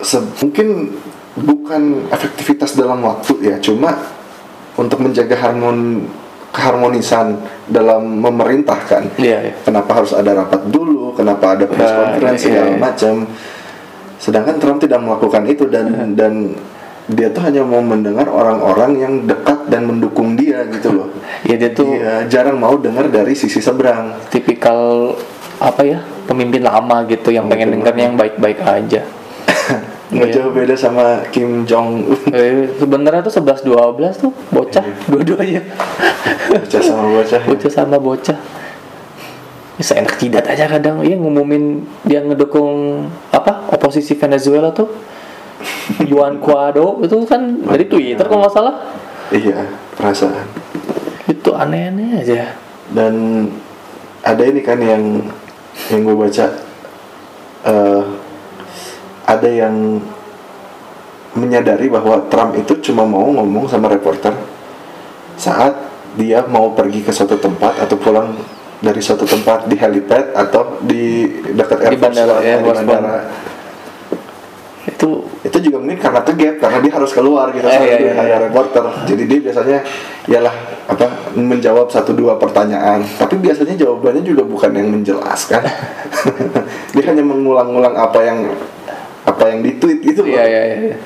se- 0.00 0.28
mungkin 0.40 0.92
bukan 1.34 1.82
efektivitas 2.12 2.76
dalam 2.76 3.00
waktu 3.00 3.32
ya, 3.42 3.56
cuma 3.58 3.96
untuk 4.76 5.00
menjaga 5.00 5.34
harmon 5.38 6.06
keharmonisan 6.54 7.34
dalam 7.66 8.20
memerintah 8.20 8.78
kan. 8.86 9.04
Iya. 9.18 9.50
iya. 9.50 9.52
Kenapa 9.64 9.90
harus 10.02 10.14
ada 10.14 10.30
rapat 10.36 10.62
dulu? 10.70 11.10
Kenapa 11.16 11.58
ada 11.58 11.66
press 11.66 11.90
Ya, 11.90 11.96
conference 11.98 12.40
iya, 12.40 12.46
segala 12.46 12.68
iya. 12.70 12.78
macam? 12.78 13.14
Sedangkan 14.20 14.56
Trump 14.62 14.78
tidak 14.78 15.00
melakukan 15.02 15.42
itu 15.50 15.66
dan 15.66 15.86
Iya. 15.90 16.04
dan 16.14 16.34
dia 17.04 17.28
tuh 17.28 17.44
hanya 17.44 17.60
mau 17.60 17.84
mendengar 17.84 18.24
orang-orang 18.24 18.92
yang 18.96 19.14
dekat 19.24 19.68
dan 19.68 19.84
mendukung 19.84 20.34
dia 20.34 20.64
gitu 20.72 20.88
loh. 20.94 21.08
Ya 21.44 21.54
dia 21.54 21.70
tuh 21.70 21.92
Iya, 21.92 22.24
jarang 22.26 22.56
mau 22.56 22.80
dengar 22.80 23.12
dari 23.12 23.36
sisi 23.36 23.60
seberang. 23.60 24.16
tipikal 24.32 25.12
apa 25.60 25.84
ya 25.84 26.00
pemimpin 26.24 26.64
lama 26.64 27.04
gitu 27.04 27.28
yang 27.28 27.44
pengen 27.46 27.76
denger 27.76 27.92
yang 27.94 28.16
baik-baik 28.16 28.58
aja. 28.58 29.04
Nggak 30.14 30.28
Iya. 30.30 30.34
jauh 30.36 30.52
beda 30.52 30.74
sama 30.74 31.20
Kim 31.28 31.64
Jong 31.64 32.08
Un. 32.08 32.20
Eh, 32.32 32.72
sebenarnya 32.76 33.20
tuh 33.20 33.34
11 33.34 33.60
12 33.62 34.16
tuh 34.16 34.32
bocah 34.48 34.84
Iya. 34.84 34.96
dua-duanya. 35.04 35.60
Bocah 36.50 36.80
sama 36.80 37.04
bocah. 37.10 37.40
bocah 37.44 37.70
sama 37.70 37.96
bocah. 38.00 38.38
Ya, 39.74 39.82
seenak 39.82 40.14
jidat 40.16 40.46
aja 40.46 40.70
kadang 40.70 41.02
iya 41.02 41.18
ngumumin 41.18 41.82
dia 42.06 42.22
ngedukung 42.22 43.04
apa 43.28 43.66
oposisi 43.74 44.14
Venezuela 44.14 44.70
tuh 44.70 44.86
Juan 46.04 46.38
Guaido 46.38 47.00
itu 47.00 47.16
kan 47.24 47.60
dari 47.60 47.84
Twitter 47.84 48.24
kalau 48.24 48.44
nggak 48.44 48.54
salah 48.54 48.74
Iya, 49.28 49.64
perasaan. 49.96 50.46
itu 51.24 51.50
aneh-aneh 51.50 52.20
aja 52.20 52.54
Dan 52.92 53.46
ada 54.20 54.42
ini 54.44 54.60
kan 54.60 54.76
yang 54.76 55.02
yang 55.88 56.00
gue 56.02 56.16
baca 56.16 56.46
eh, 57.64 58.02
ada 59.24 59.48
yang 59.48 59.98
menyadari 61.34 61.88
bahwa 61.88 62.22
Trump 62.28 62.54
itu 62.54 62.78
cuma 62.84 63.02
mau 63.02 63.26
ngomong 63.26 63.66
sama 63.66 63.88
reporter 63.88 64.30
saat 65.34 65.74
dia 66.14 66.46
mau 66.46 66.70
pergi 66.70 67.02
ke 67.02 67.10
suatu 67.10 67.34
tempat 67.34 67.82
atau 67.82 67.98
pulang 67.98 68.38
dari 68.78 69.02
suatu 69.02 69.26
tempat 69.26 69.66
di 69.66 69.74
helipad 69.74 70.30
atau 70.30 70.78
di 70.78 71.26
dekat 71.50 71.78
Di 71.80 71.84
Air 71.84 71.92
Force 71.96 72.04
bandara, 72.14 72.32
One, 72.36 72.44
Air 72.44 72.54
di 72.54 72.62
Force 72.62 72.78
One. 72.78 72.86
bandara. 72.86 73.22
itu 74.84 75.08
mungkin 75.84 76.00
karena 76.00 76.20
ke 76.24 76.32
gap 76.32 76.56
karena 76.64 76.78
dia 76.80 76.92
harus 76.96 77.10
keluar 77.12 77.52
gitu. 77.52 77.68
Eh, 77.68 77.76
iya, 77.84 77.96
iya, 78.00 78.12
iya. 78.16 78.36
reporter. 78.48 78.80
Jadi 79.04 79.22
dia 79.28 79.38
biasanya 79.44 79.78
ialah 80.32 80.54
apa 80.88 81.06
menjawab 81.36 81.92
satu 81.92 82.16
dua 82.16 82.40
pertanyaan. 82.40 83.04
Tapi 83.20 83.36
biasanya 83.36 83.76
jawabannya 83.76 84.24
juga 84.24 84.48
bukan 84.48 84.72
yang 84.72 84.88
menjelaskan. 84.88 85.60
Dia 86.94 87.04
hanya 87.10 87.26
mengulang-ulang 87.26 87.92
apa 87.92 88.22
yang 88.24 88.48
apa 89.26 89.44
yang 89.50 89.60
di 89.66 89.76
tweet 89.80 90.00
itu 90.04 90.20
iya 90.24 90.44
iya 90.46 90.62
iya 90.64 90.96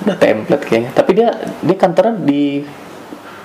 udah 0.00 0.16
template 0.16 0.64
kayaknya. 0.64 0.90
Tapi 0.96 1.10
dia 1.12 1.28
dia 1.60 1.76
kantornya 1.76 2.14
di 2.24 2.64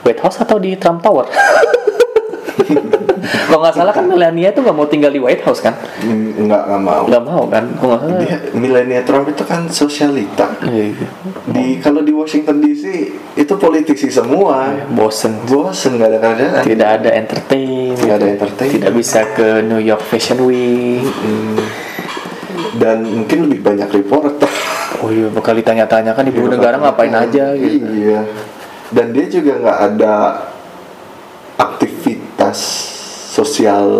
White 0.07 0.21
House 0.23 0.39
atau 0.39 0.55
di 0.55 0.77
Trump 0.79 1.03
Tower 1.03 1.27
kalau 3.49 3.59
nggak 3.61 3.75
salah 3.75 3.93
kan 3.93 4.05
Melania 4.05 4.49
itu 4.53 4.59
nggak 4.61 4.77
mau 4.77 4.87
tinggal 4.87 5.11
di 5.11 5.19
White 5.19 5.43
House 5.45 5.61
kan? 5.61 5.75
Mm, 6.03 6.47
nggak 6.47 6.61
nggak 6.69 6.81
mau. 6.81 7.03
Nggak 7.09 7.23
mau 7.25 7.43
kan? 7.49 7.63
Kalau 7.77 7.89
nggak 7.95 8.01
salah. 8.01 8.21
Dia 8.21 8.37
milenial 8.53 9.03
Trump 9.03 9.25
itu 9.29 9.43
kan 9.43 9.61
sosialita. 9.69 10.47
Iya, 10.65 11.07
di 11.49 11.79
kalau 11.81 12.01
di 12.05 12.13
Washington 12.13 12.61
DC 12.61 12.83
itu 13.35 13.53
politisi 13.57 14.07
semua. 14.09 14.71
Bosen. 14.91 15.45
Bosen 15.49 15.97
nggak 15.97 16.09
ada 16.15 16.19
kerjaan 16.21 16.63
tidak 16.63 16.89
ada 17.01 17.09
entertain. 17.15 17.93
Tidak 17.95 18.15
ada 18.15 18.27
entertain. 18.27 18.71
tidak 18.71 18.91
bisa 18.93 19.19
ke 19.33 19.47
New 19.65 19.81
York 19.81 20.03
Fashion 20.05 20.39
Week. 20.45 21.03
Hmm. 21.05 21.59
dan 22.75 23.07
mungkin 23.07 23.47
lebih 23.47 23.63
banyak 23.63 23.87
reporter. 23.87 24.51
Oh 24.99 25.07
iya 25.07 25.31
bakal 25.31 25.55
ditanya-tanya 25.55 26.11
kan 26.11 26.27
ibu 26.27 26.43
negara 26.47 26.75
ngapain 26.75 27.11
aja 27.11 27.55
gitu. 27.55 27.87
Iya. 27.87 28.27
Dan 28.91 29.15
dia 29.15 29.25
juga 29.31 29.59
nggak 29.59 29.79
ada 29.91 30.13
sosialnya 33.35 33.91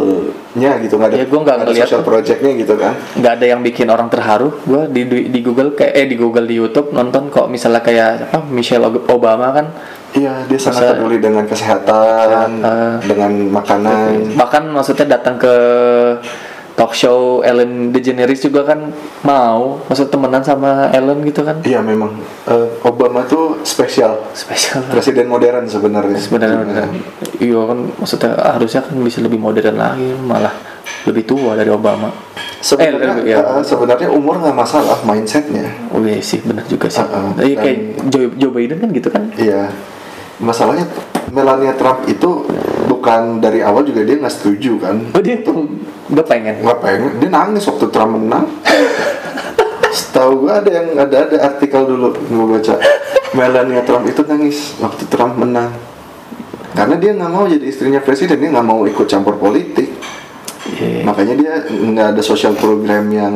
gitu 0.79 0.95
nggak 0.95 1.09
ada, 1.09 1.17
Ya, 1.17 1.25
gua 1.25 1.39
nggak 1.41 1.55
ada 1.57 1.65
ngeliat 1.65 1.85
social 1.85 2.01
projectnya 2.01 2.51
gitu 2.55 2.73
kan. 2.73 2.93
nggak 3.13 3.33
ada 3.33 3.45
yang 3.45 3.59
bikin 3.59 3.87
orang 3.87 4.07
terharu 4.07 4.55
gua 4.63 4.87
di, 4.87 5.03
di 5.03 5.27
di 5.27 5.39
Google 5.41 5.73
kayak 5.73 5.91
eh 5.93 6.05
di 6.05 6.15
Google 6.15 6.45
di 6.45 6.55
YouTube 6.55 6.89
nonton 6.89 7.27
kok 7.27 7.47
misalnya 7.47 7.79
kayak 7.79 8.31
apa 8.31 8.39
Michelle 8.45 8.87
Obama 8.87 9.51
kan 9.51 9.67
Iya, 10.15 10.47
dia 10.47 10.55
sangat 10.55 10.79
Masa- 10.81 10.95
peduli 10.95 11.19
dengan 11.19 11.43
kesehatan, 11.43 11.91
Kesehatan. 12.55 13.03
dengan 13.03 13.31
makanan. 13.51 14.39
bahkan 14.39 14.63
maksudnya 14.65 15.11
datang 15.11 15.35
ke 15.35 15.51
talk 16.75 16.91
show 16.91 17.39
Ellen 17.41 17.89
DeGeneres 17.89 18.39
juga 18.41 18.63
kan 18.63 18.91
mau 19.21 19.79
maksud 19.81 20.07
temenan 20.07 20.39
sama 20.41 20.91
Ellen 20.91 21.23
gitu 21.23 21.41
kan 21.41 21.59
Iya 21.61 21.79
memang 21.79 22.19
Eh, 22.45 22.67
Obama 22.83 23.23
tuh 23.23 23.63
spesial, 23.63 24.21
spesial 24.31 24.83
presiden 24.85 25.25
modern 25.25 25.65
sebenarnya. 25.65 26.13
sebenarnya 26.15 26.57
beneran. 26.61 26.91
iya 27.37 27.61
kan 27.63 27.79
maksudnya 27.95 28.31
harusnya 28.37 28.81
kan 28.81 28.93
bisa 28.97 29.17
lebih 29.19 29.37
modern 29.37 29.75
lagi 29.75 30.13
malah 30.19 30.51
lebih 31.03 31.23
tua 31.23 31.53
dari 31.53 31.69
Obama 31.69 32.11
Sebenarnya, 32.57 33.21
Eh, 33.21 33.29
iya. 33.29 33.37
eh, 33.37 33.61
sebenarnya 33.61 34.09
umur 34.09 34.37
nggak 34.37 34.53
masalah 34.53 34.97
mindsetnya. 35.01 35.69
oh 35.89 36.01
iya 36.01 36.17
sih 36.17 36.41
benar 36.41 36.65
juga 36.65 36.85
sih 36.87 36.99
Uh-uh. 36.99 37.37
Iya, 37.37 37.55
kayak 37.55 37.77
Joe, 38.09 38.27
Joe 38.35 38.51
Biden 38.51 38.77
kan 38.79 38.89
gitu 38.89 39.07
kan 39.07 39.29
Iya. 39.35 39.69
Masalahnya 40.35 40.83
Melania 41.29 41.71
Trump 41.73 42.03
itu 42.05 42.43
bukan 43.05 43.37
dari 43.37 43.61
awal 43.61 43.85
juga 43.85 44.01
dia 44.01 44.17
nggak 44.17 44.33
setuju 44.33 44.81
kan. 44.81 44.97
oh 45.13 45.21
dia 45.21 45.37
tuh 45.45 45.69
nggak 46.09 46.25
pengen? 46.25 46.57
Nggak 46.65 46.79
pengen. 46.81 47.11
Dia 47.21 47.29
nangis 47.29 47.61
waktu 47.69 47.85
Trump 47.93 48.17
menang. 48.17 48.49
Setahu 49.93 50.41
gue 50.41 50.51
ada 50.57 50.69
yang 50.73 50.87
ada 50.97 51.29
ada 51.29 51.37
artikel 51.53 51.85
dulu 51.85 52.17
gue 52.17 52.45
baca. 52.57 52.81
Melania 53.37 53.85
Trump 53.85 54.09
itu 54.09 54.25
nangis 54.25 54.73
waktu 54.81 55.05
Trump 55.05 55.37
menang. 55.37 55.69
Karena 56.73 56.97
dia 56.97 57.13
nggak 57.13 57.29
mau 57.29 57.45
jadi 57.45 57.61
istrinya 57.61 58.01
presiden 58.01 58.41
dia 58.41 58.49
nggak 58.49 58.65
mau 58.65 58.81
ikut 58.89 59.05
campur 59.05 59.37
politik. 59.37 59.93
Iya. 60.65 61.05
makanya 61.05 61.37
dia 61.37 61.53
nggak 61.69 62.17
ada 62.17 62.21
sosial 62.25 62.57
program 62.57 63.05
yang 63.13 63.35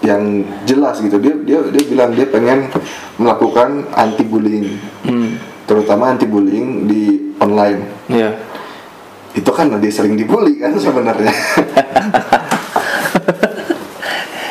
yang 0.00 0.48
jelas 0.64 0.96
gitu. 1.04 1.20
Dia 1.20 1.36
dia 1.44 1.60
dia 1.60 1.84
bilang 1.84 2.16
dia 2.16 2.24
pengen 2.24 2.72
melakukan 3.20 3.84
anti 3.92 4.24
bullying 4.24 4.80
hmm. 5.04 5.36
terutama 5.68 6.08
anti 6.08 6.24
bullying 6.24 6.88
di 6.88 7.36
online. 7.36 8.08
Iya. 8.08 8.47
Itu 9.38 9.50
kan 9.54 9.70
dia 9.78 9.92
sering 9.94 10.18
dibully 10.18 10.58
kan 10.58 10.74
sebenarnya. 10.74 11.30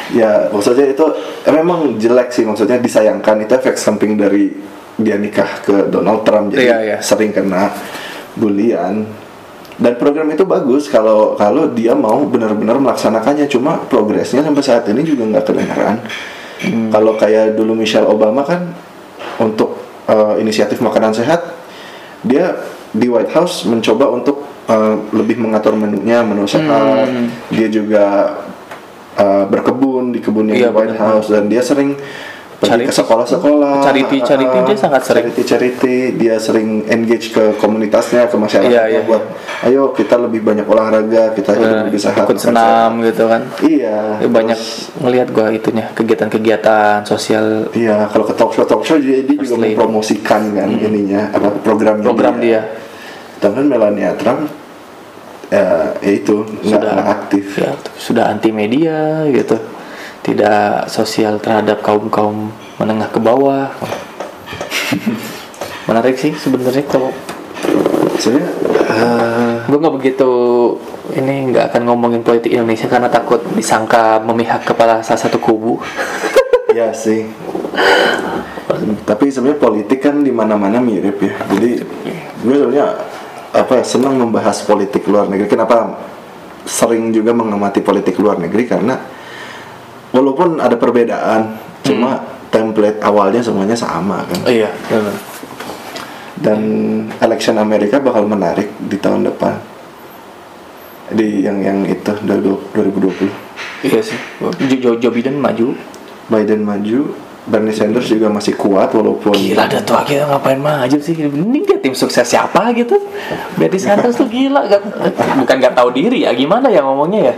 Ya 0.08 0.50
maksudnya 0.50 0.88
itu 0.88 1.04
eh, 1.46 1.54
memang 1.54 2.00
jelek 2.00 2.32
sih 2.34 2.48
maksudnya 2.48 2.80
disayangkan. 2.80 3.44
Itu 3.44 3.54
efek 3.60 3.76
samping 3.78 4.16
dari 4.18 4.50
dia 4.98 5.20
nikah 5.20 5.62
ke 5.62 5.92
Donald 5.94 6.26
Trump 6.26 6.50
jadi 6.50 6.64
Iya, 6.64 6.78
iya. 6.82 6.98
sering 7.04 7.30
kena 7.30 7.70
bulian 8.34 9.06
dan 9.78 9.94
program 10.02 10.26
itu 10.34 10.42
bagus 10.42 10.90
kalau 10.90 11.38
kalau 11.38 11.70
dia 11.70 11.94
mau 11.94 12.24
benar-benar 12.26 12.82
melaksanakannya. 12.82 13.46
Cuma 13.52 13.78
progresnya 13.86 14.42
sampai 14.42 14.64
saat 14.64 14.88
ini 14.90 15.04
juga 15.06 15.28
nggak 15.28 15.46
kedengaran 15.46 15.98
Hmm. 16.58 16.90
kalau 16.90 17.14
kayak 17.14 17.54
dulu 17.54 17.78
Michelle 17.78 18.10
Obama 18.10 18.42
kan 18.42 18.74
untuk 19.38 19.78
eh, 20.10 20.42
inisiatif 20.42 20.82
makanan 20.82 21.14
sehat 21.14 21.54
dia 22.26 22.58
di 22.90 23.06
White 23.06 23.30
House 23.30 23.70
mencoba 23.70 24.10
untuk 24.10 24.42
lebih 25.12 25.38
mengatur 25.38 25.74
menunya 25.74 26.20
menu 26.22 26.44
sehat 26.44 27.08
dia 27.48 27.68
juga 27.68 28.36
eh, 29.16 29.44
berkebun 29.46 30.12
di 30.12 30.20
kebun 30.20 30.48
yang 30.48 30.58
Iya, 30.58 30.70
di 30.70 30.76
White. 30.76 30.98
House 30.98 31.28
dan 31.30 31.48
dia 31.48 31.60
sering 31.60 31.96
pergi 32.58 32.84
ke 32.84 32.92
sekolah-sekolah. 32.92 33.82
Charity- 33.82 34.18
charity 34.20 34.50
ah, 34.52 34.66
dia 34.66 34.74
sangat 34.76 35.02
sering. 35.06 35.30
charity 35.30 35.42
charity. 35.46 35.98
Dia 36.14 36.36
sering 36.38 36.84
engage 36.86 37.30
ke 37.30 37.54
komunitasnya 37.56 38.26
ke 38.26 38.34
masyarakatnya 38.34 38.74
Iya, 38.74 38.84
iya, 38.92 39.02
buat 39.04 39.24
ayo 39.64 39.90
kita 39.92 40.18
lebih 40.18 40.42
banyak 40.42 40.66
olahraga 40.66 41.32
kita 41.32 41.54
hidup 41.54 41.70
Nah, 41.72 41.86
lebih 41.86 42.02
sehat. 42.02 42.18
ikut 42.20 42.36
senam 42.36 42.98
gitu 43.04 43.24
kan. 43.26 43.42
Iya 43.62 43.98
Ya, 44.18 44.28
banyak 44.28 44.58
terus- 44.58 44.90
ngelihat 44.98 45.28
gua 45.32 45.48
itunya 45.50 45.86
kegiatan-kegiatan 45.94 47.06
sosial. 47.06 47.70
Iya 47.72 48.10
kalau 48.10 48.26
ke 48.26 48.34
talk 48.34 48.50
show 48.52 48.66
talk 48.66 48.82
show 48.82 48.98
dia, 48.98 49.22
dia 49.22 49.38
juga 49.38 49.54
mempromosikan 49.56 50.42
kan 50.52 50.68
ininya 50.68 51.30
apa 51.32 51.54
program 51.58 51.96
Hmm. 51.96 52.06
program 52.06 52.36
dia 52.38 52.66
Sedangkan 53.38 53.70
Melania 53.70 54.18
Trump 54.18 54.50
ya, 55.54 55.94
ya 56.02 56.12
itu 56.12 56.42
sudah 56.66 56.90
nggak 56.90 57.10
aktif. 57.22 57.46
ya 57.62 57.72
sudah 57.96 58.34
anti 58.34 58.50
media 58.50 59.30
gitu. 59.30 59.54
Tidak 60.26 60.90
sosial 60.92 61.40
terhadap 61.40 61.86
kaum 61.86 62.10
kaum 62.10 62.50
menengah 62.82 63.08
ke 63.14 63.22
bawah. 63.22 63.70
Menarik 65.88 66.18
sih 66.18 66.34
sebenarnya 66.34 66.84
kalau 66.90 67.14
sebenarnya 68.18 68.52
eh, 68.92 69.54
gue 69.70 69.78
nggak 69.78 69.96
begitu 70.02 70.32
ini 71.16 71.54
nggak 71.54 71.72
akan 71.72 71.82
ngomongin 71.88 72.26
politik 72.26 72.52
Indonesia 72.52 72.90
karena 72.92 73.08
takut 73.08 73.40
disangka 73.56 74.20
memihak 74.20 74.66
kepala 74.66 75.06
salah 75.06 75.22
satu 75.22 75.38
kubu. 75.38 75.78
Ya 76.78 76.94
sih. 76.94 77.26
Tapi 79.02 79.34
sebenarnya 79.34 79.58
politik 79.58 79.98
kan 79.98 80.22
di 80.22 80.30
mana-mana 80.30 80.78
mirip 80.78 81.18
ya. 81.18 81.34
Jadi 81.50 81.82
gue 82.44 82.54
sebenarnya 82.54 82.94
apa 83.54 83.84
senang 83.84 84.20
membahas 84.20 84.64
politik 84.68 85.08
luar 85.08 85.32
negeri. 85.32 85.48
Kenapa 85.48 85.96
sering 86.68 87.16
juga 87.16 87.32
mengamati 87.32 87.80
politik 87.80 88.20
luar 88.20 88.40
negeri? 88.40 88.64
Karena 88.68 88.96
walaupun 90.12 90.60
ada 90.60 90.76
perbedaan 90.76 91.56
cuma 91.84 92.20
template 92.52 93.00
awalnya 93.04 93.40
semuanya 93.40 93.76
sama 93.78 94.24
kan? 94.28 94.42
Iya. 94.48 94.70
Dan 96.38 96.60
election 97.18 97.58
Amerika 97.58 97.98
bakal 97.98 98.28
menarik 98.28 98.70
di 98.78 98.98
tahun 99.00 99.28
depan. 99.32 99.54
Di 101.08 101.48
yang 101.48 101.64
yang 101.64 101.88
itu 101.88 102.12
2020 102.28 103.32
iya 103.88 104.02
sih. 104.04 104.18
Joe, 104.82 105.00
Joe 105.00 105.14
Biden 105.14 105.40
maju. 105.40 105.72
Biden 106.28 106.68
maju 106.68 107.16
Bernie 107.48 107.72
Sanders 107.72 108.12
juga 108.12 108.28
masih 108.28 108.60
kuat 108.60 108.92
walaupun 108.92 109.32
Gila 109.32 109.72
dah 109.72 109.80
tuh 109.80 109.96
akhirnya 109.96 110.28
ngapain 110.28 110.60
maju 110.60 110.98
sih? 111.00 111.16
Ini 111.16 111.64
dia 111.64 111.80
tim 111.80 111.96
sukses 111.96 112.28
siapa 112.28 112.76
gitu? 112.76 113.00
Bernie 113.56 113.80
Sanders 113.80 114.20
tuh 114.20 114.28
gila 114.28 114.68
gak, 114.68 114.84
Bukan 115.40 115.56
gak 115.58 115.72
tahu 115.72 115.96
diri 115.96 116.28
ya 116.28 116.36
Gimana 116.36 116.68
ya 116.68 116.84
ngomongnya 116.84 117.32
ya? 117.32 117.36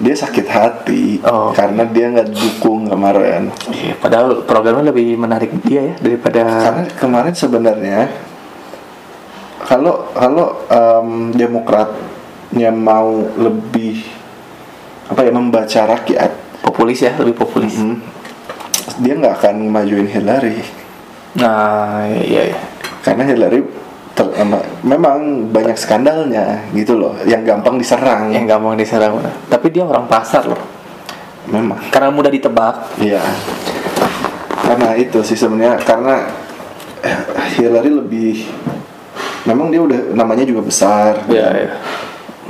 Dia 0.00 0.16
sakit 0.16 0.46
hati 0.48 1.04
Oh. 1.20 1.52
karena 1.52 1.84
dia 1.84 2.08
nggak 2.08 2.32
dukung 2.32 2.88
kemarin. 2.88 3.52
Iya, 3.68 4.00
Padahal 4.00 4.48
programnya 4.48 4.88
lebih 4.88 5.12
menarik 5.20 5.52
dia 5.60 5.92
ya 5.92 5.94
Daripada 6.00 6.40
karena 6.40 6.82
kemarin 6.96 7.34
sebenarnya 7.36 7.98
kalau 9.60 10.08
kalau 10.16 10.64
em, 10.66 11.36
demokratnya 11.36 12.72
mau 12.72 13.12
lebih 13.36 14.02
apa 15.06 15.20
ya 15.20 15.30
membaca 15.30 15.80
rakyat. 15.92 16.30
Populis 16.64 17.04
ya 17.04 17.12
Lebih 17.20 17.36
populis. 17.36 17.76
Mm, 17.76 18.00
dia 18.98 19.14
nggak 19.14 19.34
akan 19.38 19.54
majuin 19.70 20.08
Hillary 20.10 20.58
Nah 21.38 22.02
iya, 22.10 22.50
iya. 22.50 22.58
karena 23.06 23.22
Hillary 23.22 23.62
ter- 24.18 24.34
em- 24.34 24.66
memang 24.82 25.46
banyak 25.54 25.78
skandalnya 25.78 26.66
gitu 26.74 26.98
loh 26.98 27.14
yang 27.22 27.46
gampang 27.46 27.78
diserang 27.78 28.34
Yang 28.34 28.46
gampang 28.50 28.74
diserang 28.74 29.22
Tapi 29.46 29.66
dia 29.70 29.86
orang 29.86 30.10
pasar 30.10 30.50
loh 30.50 30.58
memang 31.46 31.78
Karena 31.94 32.10
mudah 32.10 32.32
ditebak 32.34 32.98
Iya. 32.98 33.22
Karena 34.60 34.94
itu 34.94 35.18
sih 35.22 35.34
sebenarnya 35.34 35.82
karena 35.82 36.30
eh, 37.02 37.16
Hillary 37.58 37.90
lebih 37.90 38.46
memang 39.42 39.72
dia 39.72 39.80
udah 39.82 40.14
namanya 40.14 40.44
juga 40.44 40.62
besar. 40.62 41.26
Iya, 41.26 41.48
iya. 41.56 41.70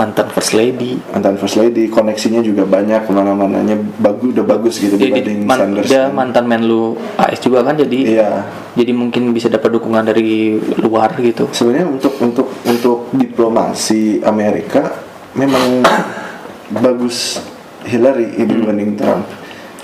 Mantan 0.00 0.32
first 0.32 0.52
lady 0.52 0.96
Mantan 1.12 1.36
first 1.36 1.54
lady, 1.54 1.84
koneksinya 1.86 2.40
juga 2.40 2.64
banyak 2.64 3.04
ke 3.04 3.12
mana-mananya 3.12 3.76
bagus 3.98 4.32
udah 4.32 4.46
bagus 4.48 4.74
gitu 4.80 4.96
dia, 4.96 5.12
dibanding 5.12 5.44
man- 5.44 5.60
Sanders. 5.60 5.86
dia 5.86 6.08
mantan 6.08 6.48
Menlu 6.48 6.96
AS 7.14 7.36
juga 7.36 7.60
kan 7.60 7.76
jadi 7.76 7.98
Iya. 8.16 8.30
jadi 8.72 8.92
mungkin 8.92 9.28
bisa 9.30 9.46
dapat 9.46 9.68
dukungan 9.70 10.00
dari 10.02 10.56
luar 10.80 11.12
gitu 11.14 11.52
Sebenarnya 11.52 11.84
untuk 11.90 12.16
untuk 12.18 12.48
untuk 12.64 13.12
diplomasi 13.12 14.24
Amerika 14.24 15.04
memang 15.32 15.84
bagus 16.80 17.44
Hillary 17.82 18.32
Hmm. 18.34 18.46
dibanding 18.46 18.92
Trump. 18.94 19.28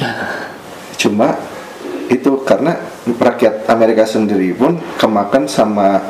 Cuma 0.96 1.36
itu 2.06 2.40
karena 2.40 2.72
rakyat 3.06 3.66
Amerika 3.66 4.02
sendiri 4.02 4.52
pun 4.52 4.80
kemakan 4.96 5.44
sama 5.44 6.00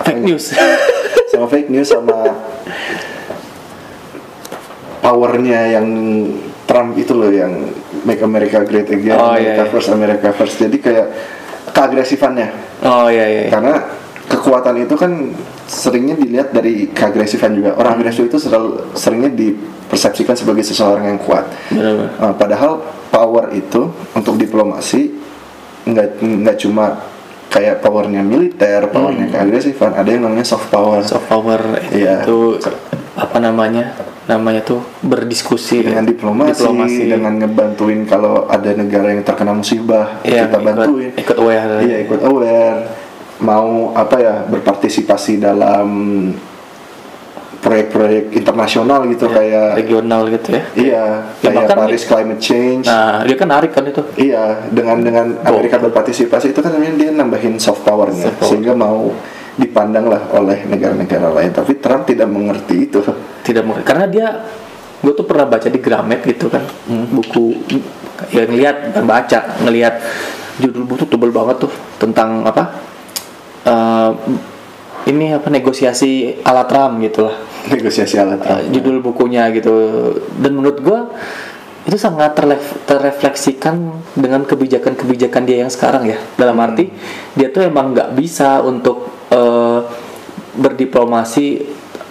fake 0.00 0.18
news 0.20 0.50
sama 1.30 1.46
fake 1.46 1.68
news 1.68 1.86
sama 1.86 2.16
powernya 5.10 5.74
yang 5.74 5.86
Trump 6.62 6.94
itu 6.94 7.10
loh 7.10 7.26
yang 7.26 7.50
make 8.06 8.22
America 8.22 8.62
great 8.62 8.86
again, 8.86 9.18
Oh, 9.18 9.34
America 9.34 9.42
iya, 9.42 9.54
iya. 9.58 9.66
first, 9.66 9.90
America 9.90 10.28
first. 10.30 10.54
Jadi 10.56 10.78
kayak 10.78 11.06
keagresifannya. 11.74 12.48
oh 12.86 13.10
iya 13.10 13.26
iya. 13.26 13.42
Karena 13.50 13.74
kekuatan 14.24 14.78
itu 14.78 14.94
kan 14.94 15.34
seringnya 15.66 16.14
dilihat 16.14 16.54
dari 16.54 16.86
keagresifan 16.88 17.58
juga. 17.58 17.74
Orang 17.74 17.98
agresif 17.98 18.22
itu 18.24 18.38
selalu 18.38 18.94
seringnya 18.94 19.34
dipersepsikan 19.34 20.38
sebagai 20.38 20.62
seseorang 20.62 21.10
yang 21.10 21.18
kuat. 21.18 21.50
Benar-benar. 21.74 22.10
Nah, 22.14 22.34
padahal 22.38 22.72
power 23.10 23.50
itu 23.50 23.90
untuk 24.14 24.38
diplomasi 24.38 25.10
nggak 25.82 26.22
nggak 26.22 26.56
cuma 26.56 27.02
kayak 27.50 27.82
powernya 27.82 28.22
militer, 28.22 28.86
powernya 28.86 29.26
keagresifan, 29.26 29.90
ada 29.90 30.06
yang 30.06 30.22
namanya 30.22 30.46
soft 30.46 30.70
power. 30.70 31.02
soft 31.02 31.26
power 31.26 31.58
Iya. 31.90 32.22
itu 32.22 32.62
apa 33.18 33.42
namanya 33.42 33.90
namanya 34.30 34.62
tuh 34.62 34.78
berdiskusi 35.02 35.82
dengan 35.82 36.06
ya. 36.06 36.14
diplomasi, 36.14 37.10
dengan 37.10 37.34
ngebantuin 37.36 38.06
kalau 38.06 38.46
ada 38.46 38.70
negara 38.72 39.10
yang 39.10 39.20
terkena 39.20 39.50
musibah 39.50 40.22
Iya, 40.22 40.46
kita 40.46 40.56
ikut- 40.56 40.64
bantuin. 40.64 41.10
ikut 41.14 41.36
aware. 41.36 41.74
Iya 41.82 41.96
ikut 42.06 42.20
aware. 42.22 42.78
Mau 43.40 43.68
apa 43.92 44.16
ya 44.16 44.34
berpartisipasi 44.46 45.36
dalam 45.36 45.88
proyek-proyek 47.60 48.32
internasional 48.32 49.04
gitu 49.04 49.28
kayak 49.28 49.76
regional 49.76 50.24
gitu 50.28 50.48
ya. 50.50 50.62
Iya 50.72 50.80
Ya, 50.80 51.04
kayak 51.42 51.54
bahkan 51.60 51.76
Paris 51.78 52.02
Climate 52.04 52.40
Change. 52.40 52.84
Nah 52.88 53.20
dia 53.20 53.36
kan 53.36 53.48
narik 53.48 53.70
kan 53.70 53.84
itu. 53.84 54.00
Iya 54.16 54.64
dengan 54.72 54.96
dengan 55.00 55.26
Amerika 55.42 55.76
berpartisipasi 55.76 56.52
itu 56.52 56.60
kan 56.60 56.72
namanya 56.72 56.96
dia 56.96 57.10
nambahin 57.12 57.60
soft 57.60 57.84
powernya. 57.84 58.32
Soft 58.32 58.38
power. 58.38 58.48
sehingga 58.48 58.72
mau 58.72 59.12
dipandang 59.58 60.06
lah 60.10 60.30
oleh 60.34 60.66
negara-negara 60.66 61.30
lain. 61.32 61.50
Tapi 61.50 61.78
Trump 61.82 62.06
tidak 62.06 62.28
mengerti 62.30 62.90
itu. 62.90 63.00
Tidak 63.42 63.62
mungkin 63.64 63.82
karena 63.82 64.06
dia 64.06 64.26
gue 65.00 65.12
tuh 65.16 65.24
pernah 65.24 65.48
baca 65.48 65.66
di 65.66 65.80
Gramet 65.80 66.20
gitu 66.26 66.52
kan. 66.52 66.62
Hmm. 66.86 67.08
buku 67.10 67.56
ya 68.30 68.44
ngelihat 68.44 68.92
bukan 68.92 69.04
baca 69.08 69.38
ngelihat 69.64 69.94
judul 70.60 70.84
buku 70.84 71.08
tuh 71.08 71.08
tebel 71.16 71.32
banget 71.32 71.56
tuh 71.64 71.72
tentang 71.96 72.44
apa 72.44 72.62
eh, 73.64 74.10
ini 75.08 75.32
apa 75.32 75.48
negosiasi 75.48 76.44
ala 76.44 76.68
Trump 76.68 77.00
gitu 77.00 77.24
lah 77.24 77.36
negosiasi 77.68 78.16
alat 78.16 78.40
uh, 78.46 78.62
judul 78.72 79.04
bukunya 79.04 79.50
gitu. 79.52 79.72
Dan 80.40 80.56
menurut 80.56 80.80
gua 80.80 81.12
itu 81.80 81.96
sangat 81.96 82.36
terlef- 82.36 82.84
terrefleksikan 82.84 84.04
dengan 84.12 84.44
kebijakan-kebijakan 84.44 85.42
dia 85.48 85.64
yang 85.64 85.72
sekarang 85.72 86.04
ya. 86.04 86.20
Dalam 86.36 86.60
arti 86.60 86.92
dia 87.32 87.48
tuh 87.48 87.64
emang 87.64 87.96
nggak 87.96 88.12
bisa 88.14 88.60
untuk 88.60 89.08
uh, 89.32 89.80
berdiplomasi 90.60 91.64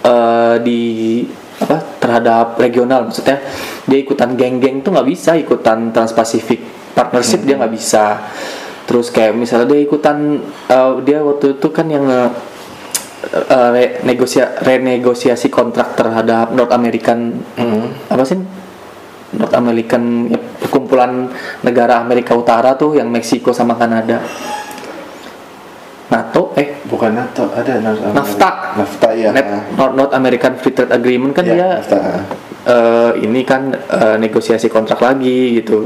uh, 0.03 0.58
di 0.58 1.21
apa 1.62 1.77
terhadap 2.01 2.58
regional. 2.58 3.08
Maksudnya 3.12 3.38
dia 3.86 3.99
ikutan 4.01 4.34
geng-geng 4.34 4.82
tuh 4.82 4.89
nggak 4.95 5.10
bisa 5.10 5.38
ikutan 5.38 5.93
Trans-Pacific 5.93 6.91
Partnership 6.97 7.45
dia 7.45 7.55
nggak 7.55 7.73
bisa. 7.73 8.25
Terus 8.89 9.13
kayak 9.13 9.38
misalnya 9.38 9.69
dia 9.69 9.86
ikutan 9.86 10.41
uh, 10.65 10.97
dia 11.05 11.21
waktu 11.21 11.62
itu 11.62 11.67
kan 11.69 11.86
yang 11.86 12.10
uh, 12.10 12.34
uh, 13.53 13.69
re- 13.69 14.01
negosia- 14.01 14.58
renegosiasi 14.65 15.53
kontrak 15.53 15.93
terhadap 15.93 16.49
North 16.58 16.73
American 16.73 17.38
apa 18.10 18.23
sih 18.25 18.39
North 19.39 19.56
American 19.56 20.04
ya, 20.28 20.36
perkumpulan 20.60 21.32
negara 21.62 21.97
Amerika 21.97 22.36
Utara 22.36 22.75
tuh 22.75 22.93
yang 22.93 23.08
Meksiko 23.08 23.49
sama 23.49 23.73
Kanada. 23.73 24.19
NATO 26.10 26.58
eh? 26.58 26.82
Bukan 26.84 27.13
NATO 27.13 27.54
ada 27.54 27.78
North 27.78 28.02
America. 28.02 28.17
NAFTA. 28.17 28.49
NAFTA 28.75 29.10
ya 29.13 29.30
Net- 29.30 29.78
North, 29.78 29.93
North 29.93 30.13
American 30.13 30.54
Free 30.58 30.73
Trade 30.73 30.89
Agreement 30.91 31.32
kan 31.32 31.45
Ya, 31.45 31.54
dia 31.54 31.69
NAFTA. 31.78 31.99
eh, 32.65 33.12
ini 33.21 33.41
kan 33.43 33.69
eh, 33.71 34.15
negosiasi 34.17 34.67
kontrak 34.67 34.99
lagi 34.99 35.62
gitu. 35.62 35.86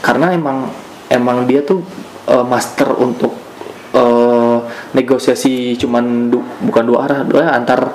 Karena 0.00 0.32
emang 0.32 0.72
emang 1.06 1.44
dia 1.44 1.60
tuh 1.60 1.84
eh, 2.26 2.40
master 2.42 2.96
untuk 2.96 3.36
eh, 3.92 4.58
negosiasi 4.90 5.76
cuman 5.76 6.32
du- 6.32 6.48
bukan 6.64 6.84
dua 6.84 6.98
arah 7.04 7.20
dua 7.22 7.52
antar 7.52 7.92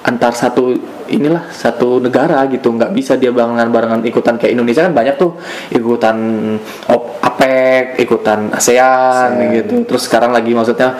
antar 0.00 0.32
satu 0.32 0.72
inilah 1.10 1.50
satu 1.50 1.98
negara 1.98 2.46
gitu 2.46 2.70
nggak 2.70 2.90
bisa 2.90 3.14
dia 3.14 3.30
barengan 3.30 3.66
barengan 3.68 4.00
ikutan 4.02 4.34
kayak 4.34 4.54
Indonesia 4.54 4.86
kan 4.86 4.94
banyak 4.94 5.14
tuh 5.14 5.34
ikutan 5.68 6.16
op- 6.86 7.18
APEC 7.20 7.98
ikutan 8.00 8.48
ASEAN 8.50 9.36
ASEAN. 9.36 9.52
gitu 9.52 9.74
terus 9.84 10.06
sekarang 10.06 10.30
lagi 10.30 10.54
maksudnya 10.54 10.94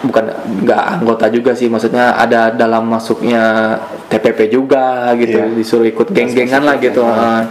bukan 0.00 0.32
nggak 0.64 0.82
anggota 0.96 1.28
juga 1.28 1.52
sih 1.52 1.68
maksudnya 1.68 2.16
ada 2.16 2.48
dalam 2.48 2.88
masuknya 2.88 3.76
TPP 4.08 4.48
juga 4.48 5.12
gitu 5.14 5.36
Iya. 5.36 5.52
disuruh 5.52 5.84
ikut 5.84 6.08
geng-gengan 6.08 6.64
lah 6.64 6.80
gitu 6.80 7.04
Iya. 7.04 7.44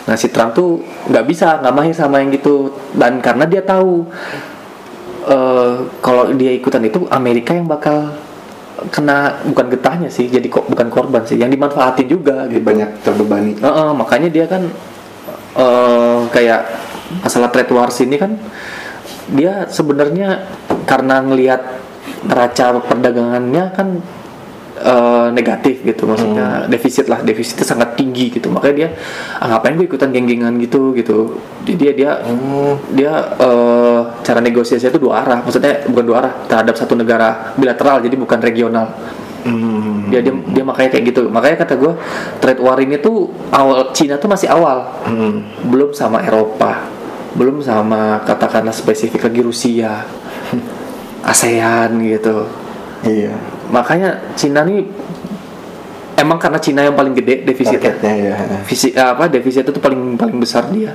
nah 0.00 0.16
si 0.16 0.26
Trump 0.26 0.52
tuh 0.52 0.82
nggak 1.06 1.24
bisa 1.24 1.62
nggak 1.62 1.70
mahir 1.70 1.94
sama 1.94 2.18
yang 2.18 2.34
gitu 2.34 2.68
dan 2.92 3.22
karena 3.22 3.46
dia 3.46 3.62
tahu 3.62 4.10
eh, 5.22 5.72
kalau 6.00 6.34
dia 6.34 6.50
ikutan 6.50 6.82
itu 6.82 7.06
Amerika 7.08 7.52
yang 7.52 7.68
bakal 7.68 8.10
kena 8.88 9.44
bukan 9.44 9.66
getahnya 9.68 10.08
sih 10.08 10.30
jadi 10.30 10.46
kok 10.48 10.70
bukan 10.70 10.88
korban 10.88 11.22
sih 11.28 11.36
yang 11.36 11.52
dimanfaatin 11.52 12.08
juga 12.08 12.48
Jadi 12.48 12.60
gitu. 12.60 12.64
Banyak 12.64 12.90
terbebani. 13.04 13.52
Heeh, 13.60 13.90
makanya 13.92 14.28
dia 14.32 14.46
kan 14.48 14.62
eh 15.50 16.18
kayak 16.30 16.60
masalah 17.20 17.50
trade 17.50 17.72
wars 17.74 17.98
ini 18.00 18.16
kan 18.16 18.38
dia 19.34 19.66
sebenarnya 19.66 20.46
karena 20.86 21.22
ngelihat 21.22 21.60
neraca 22.24 22.78
perdagangannya 22.86 23.64
kan 23.74 23.88
eh, 24.80 25.28
negatif 25.30 25.84
gitu 25.84 26.08
maksudnya 26.08 26.64
defisit 26.66 27.06
lah 27.06 27.20
defisitnya 27.20 27.66
sangat 27.68 27.94
tinggi 27.94 28.32
gitu. 28.32 28.48
Makanya 28.48 28.74
dia 28.74 28.88
ah, 29.38 29.46
ngapain 29.52 29.76
gue 29.76 29.86
ikutan 29.86 30.10
geng-gengan 30.10 30.56
gitu 30.58 30.96
gitu. 30.96 31.38
Jadi 31.68 31.76
dia 31.76 31.92
dia 31.92 32.10
dia 32.90 33.12
eh, 33.36 34.00
cara 34.24 34.40
negosiasinya 34.40 34.90
itu 34.90 35.00
dua 35.00 35.22
arah. 35.22 35.38
Maksudnya 35.44 35.84
bukan 35.86 36.04
dua 36.04 36.16
arah 36.24 36.32
terhadap 36.48 36.74
satu 36.74 36.96
negara 36.96 37.54
bilateral 37.54 38.00
jadi 38.00 38.16
bukan 38.16 38.38
regional. 38.40 38.88
Hmm. 39.40 40.12
dia 40.12 40.20
dia 40.20 40.36
dia 40.36 40.64
makanya 40.64 40.92
kayak 40.92 41.04
gitu. 41.16 41.22
Makanya 41.32 41.64
kata 41.64 41.74
gue 41.80 41.92
trade 42.44 42.60
war 42.60 42.76
ini 42.76 43.00
tuh 43.00 43.32
awal 43.48 43.88
Cina 43.96 44.20
tuh 44.20 44.28
masih 44.28 44.52
awal. 44.52 44.84
Hmm. 45.08 45.48
belum 45.68 45.96
sama 45.96 46.20
Eropa. 46.24 46.84
Belum 47.32 47.62
sama 47.64 48.20
katakanlah 48.28 48.74
spesifik 48.74 49.24
lagi 49.28 49.40
Rusia. 49.40 50.04
ASEAN 51.30 52.00
gitu. 52.04 52.44
Iya 53.00 53.59
makanya 53.70 54.34
Cina 54.34 54.66
nih 54.66 54.82
emang 56.20 56.36
karena 56.36 56.60
Cina 56.60 56.84
yang 56.84 56.94
paling 56.94 57.16
gede 57.16 57.48
defisitnya 57.48 57.96
ya? 58.12 58.36
Visi, 58.68 58.92
apa 58.92 59.26
defisit 59.32 59.64
itu 59.64 59.80
paling 59.80 60.20
paling 60.20 60.36
besar 60.36 60.68
dia. 60.68 60.92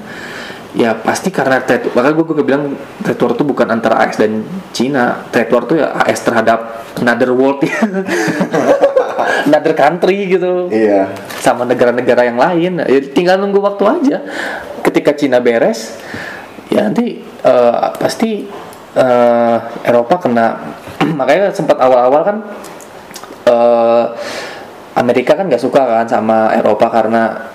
Ya 0.75 0.91
pasti 0.91 1.31
karena 1.31 1.63
trade 1.63 1.87
makanya 1.95 2.13
gue 2.19 2.25
gue 2.35 2.45
bilang 2.45 2.63
trade 2.99 3.21
war 3.23 3.31
itu 3.31 3.43
bukan 3.47 3.67
antara 3.71 3.95
AS 4.05 4.19
dan 4.19 4.43
Cina. 4.75 5.25
Trade 5.31 5.51
war 5.51 5.63
itu 5.65 5.75
ya 5.81 5.87
AS 5.95 6.19
terhadap 6.21 6.59
another 7.01 7.31
world 7.33 7.63
ya. 7.63 7.79
Another 9.47 9.73
country 9.73 10.27
gitu. 10.27 10.67
Iya. 10.69 11.09
Sama 11.39 11.63
negara-negara 11.65 12.27
yang 12.27 12.37
lain. 12.37 12.83
Ya, 12.83 12.99
tinggal 13.09 13.39
nunggu 13.39 13.63
waktu 13.63 13.83
aja. 13.87 14.17
Ketika 14.83 15.15
Cina 15.17 15.41
beres 15.41 15.97
ya 16.69 16.85
nanti 16.85 17.23
eh, 17.23 17.87
pasti 17.95 18.43
eh, 18.95 19.57
Eropa 19.87 20.19
kena 20.19 20.75
makanya 21.19 21.51
sempat 21.51 21.77
awal-awal 21.79 22.21
kan 22.23 22.37
eh, 23.45 24.05
Amerika 24.95 25.35
kan 25.35 25.45
nggak 25.51 25.61
suka 25.61 25.81
kan 25.83 26.07
sama 26.07 26.55
Eropa 26.55 26.87
karena 26.87 27.51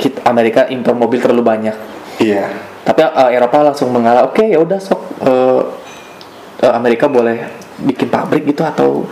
kita, 0.00 0.24
Amerika 0.24 0.64
impor 0.72 0.96
mobil 0.96 1.20
terlalu 1.20 1.44
banyak. 1.44 1.76
Iya. 2.20 2.48
Tapi 2.84 3.00
eh, 3.04 3.30
Eropa 3.36 3.60
langsung 3.60 3.92
mengalah 3.92 4.24
oke 4.28 4.44
ya 4.44 4.58
udah 4.60 4.80
sok 4.80 5.00
eh, 5.20 5.62
eh, 6.64 6.72
Amerika 6.72 7.06
boleh 7.08 7.44
bikin 7.80 8.08
pabrik 8.08 8.44
gitu 8.48 8.64
atau 8.64 9.04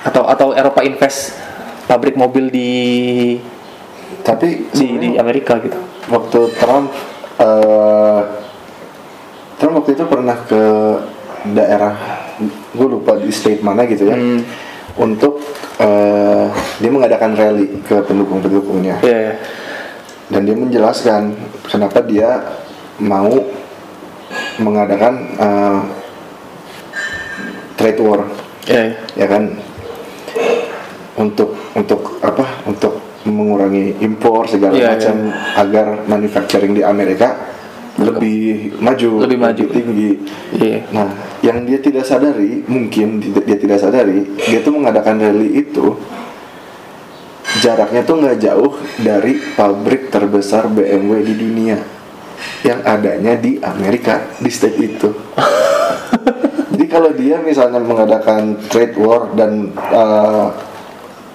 atau 0.00 0.24
atau 0.26 0.48
Eropa 0.56 0.80
invest 0.82 1.36
pabrik 1.84 2.14
mobil 2.14 2.48
di 2.48 2.70
tapi 4.22 4.70
di, 4.74 4.86
di 4.98 5.08
Amerika 5.18 5.58
gitu. 5.62 5.78
waktu 6.10 6.40
Trump 6.58 6.90
eh, 7.38 8.20
Trump 9.58 9.74
waktu 9.82 9.90
itu 9.94 10.04
pernah 10.08 10.36
ke 10.48 10.62
daerah 11.52 12.19
gue 12.48 12.86
lupa 12.88 13.16
di 13.16 13.30
state 13.30 13.60
mana 13.60 13.84
gitu 13.84 14.08
ya 14.08 14.16
Hmm. 14.16 14.40
untuk 14.96 15.40
eh, 15.76 16.46
dia 16.78 16.90
mengadakan 16.90 17.32
rally 17.34 17.80
ke 17.84 18.00
pendukung-pendukungnya 18.02 19.00
ya 19.00 19.18
ya. 19.30 19.34
dan 20.28 20.40
dia 20.44 20.56
menjelaskan 20.56 21.34
kenapa 21.64 22.00
dia 22.02 22.42
mau 22.98 23.30
mengadakan 24.58 25.14
eh, 25.36 25.78
trade 27.76 28.00
war 28.00 28.20
ya, 28.68 28.80
ya. 28.84 28.94
ya 29.16 29.26
kan 29.26 29.42
untuk 31.16 31.56
untuk 31.72 32.20
apa 32.20 32.64
untuk 32.64 33.00
mengurangi 33.20 34.00
impor 34.00 34.48
segala 34.48 34.72
Iya, 34.72 34.96
macam 34.96 35.16
agar 35.56 35.86
manufacturing 36.08 36.72
di 36.72 36.80
Amerika 36.80 37.36
lebih 38.00 38.72
maju 38.80 39.10
Lebih 39.28 39.38
maju. 39.38 39.64
tinggi 39.68 40.10
Iya. 40.56 40.88
nah 40.90 41.08
yang 41.44 41.68
dia 41.68 41.78
tidak 41.78 42.04
sadari 42.04 42.64
mungkin 42.64 43.20
dia, 43.20 43.56
tidak 43.56 43.78
sadari 43.78 44.24
dia 44.40 44.64
tuh 44.64 44.72
mengadakan 44.72 45.20
rally 45.20 45.60
itu 45.60 45.96
jaraknya 47.60 48.02
tuh 48.02 48.16
nggak 48.20 48.38
jauh 48.40 48.72
dari 48.96 49.36
pabrik 49.54 50.08
terbesar 50.08 50.70
BMW 50.70 51.20
di 51.24 51.34
dunia 51.36 51.76
yang 52.64 52.80
adanya 52.84 53.36
di 53.36 53.60
Amerika 53.60 54.32
di 54.40 54.48
state 54.48 54.78
itu 54.78 55.10
jadi 56.72 56.86
kalau 56.88 57.10
dia 57.12 57.36
misalnya 57.42 57.82
mengadakan 57.82 58.56
trade 58.70 58.96
war 58.96 59.28
dan 59.36 59.68
uh, 59.92 60.48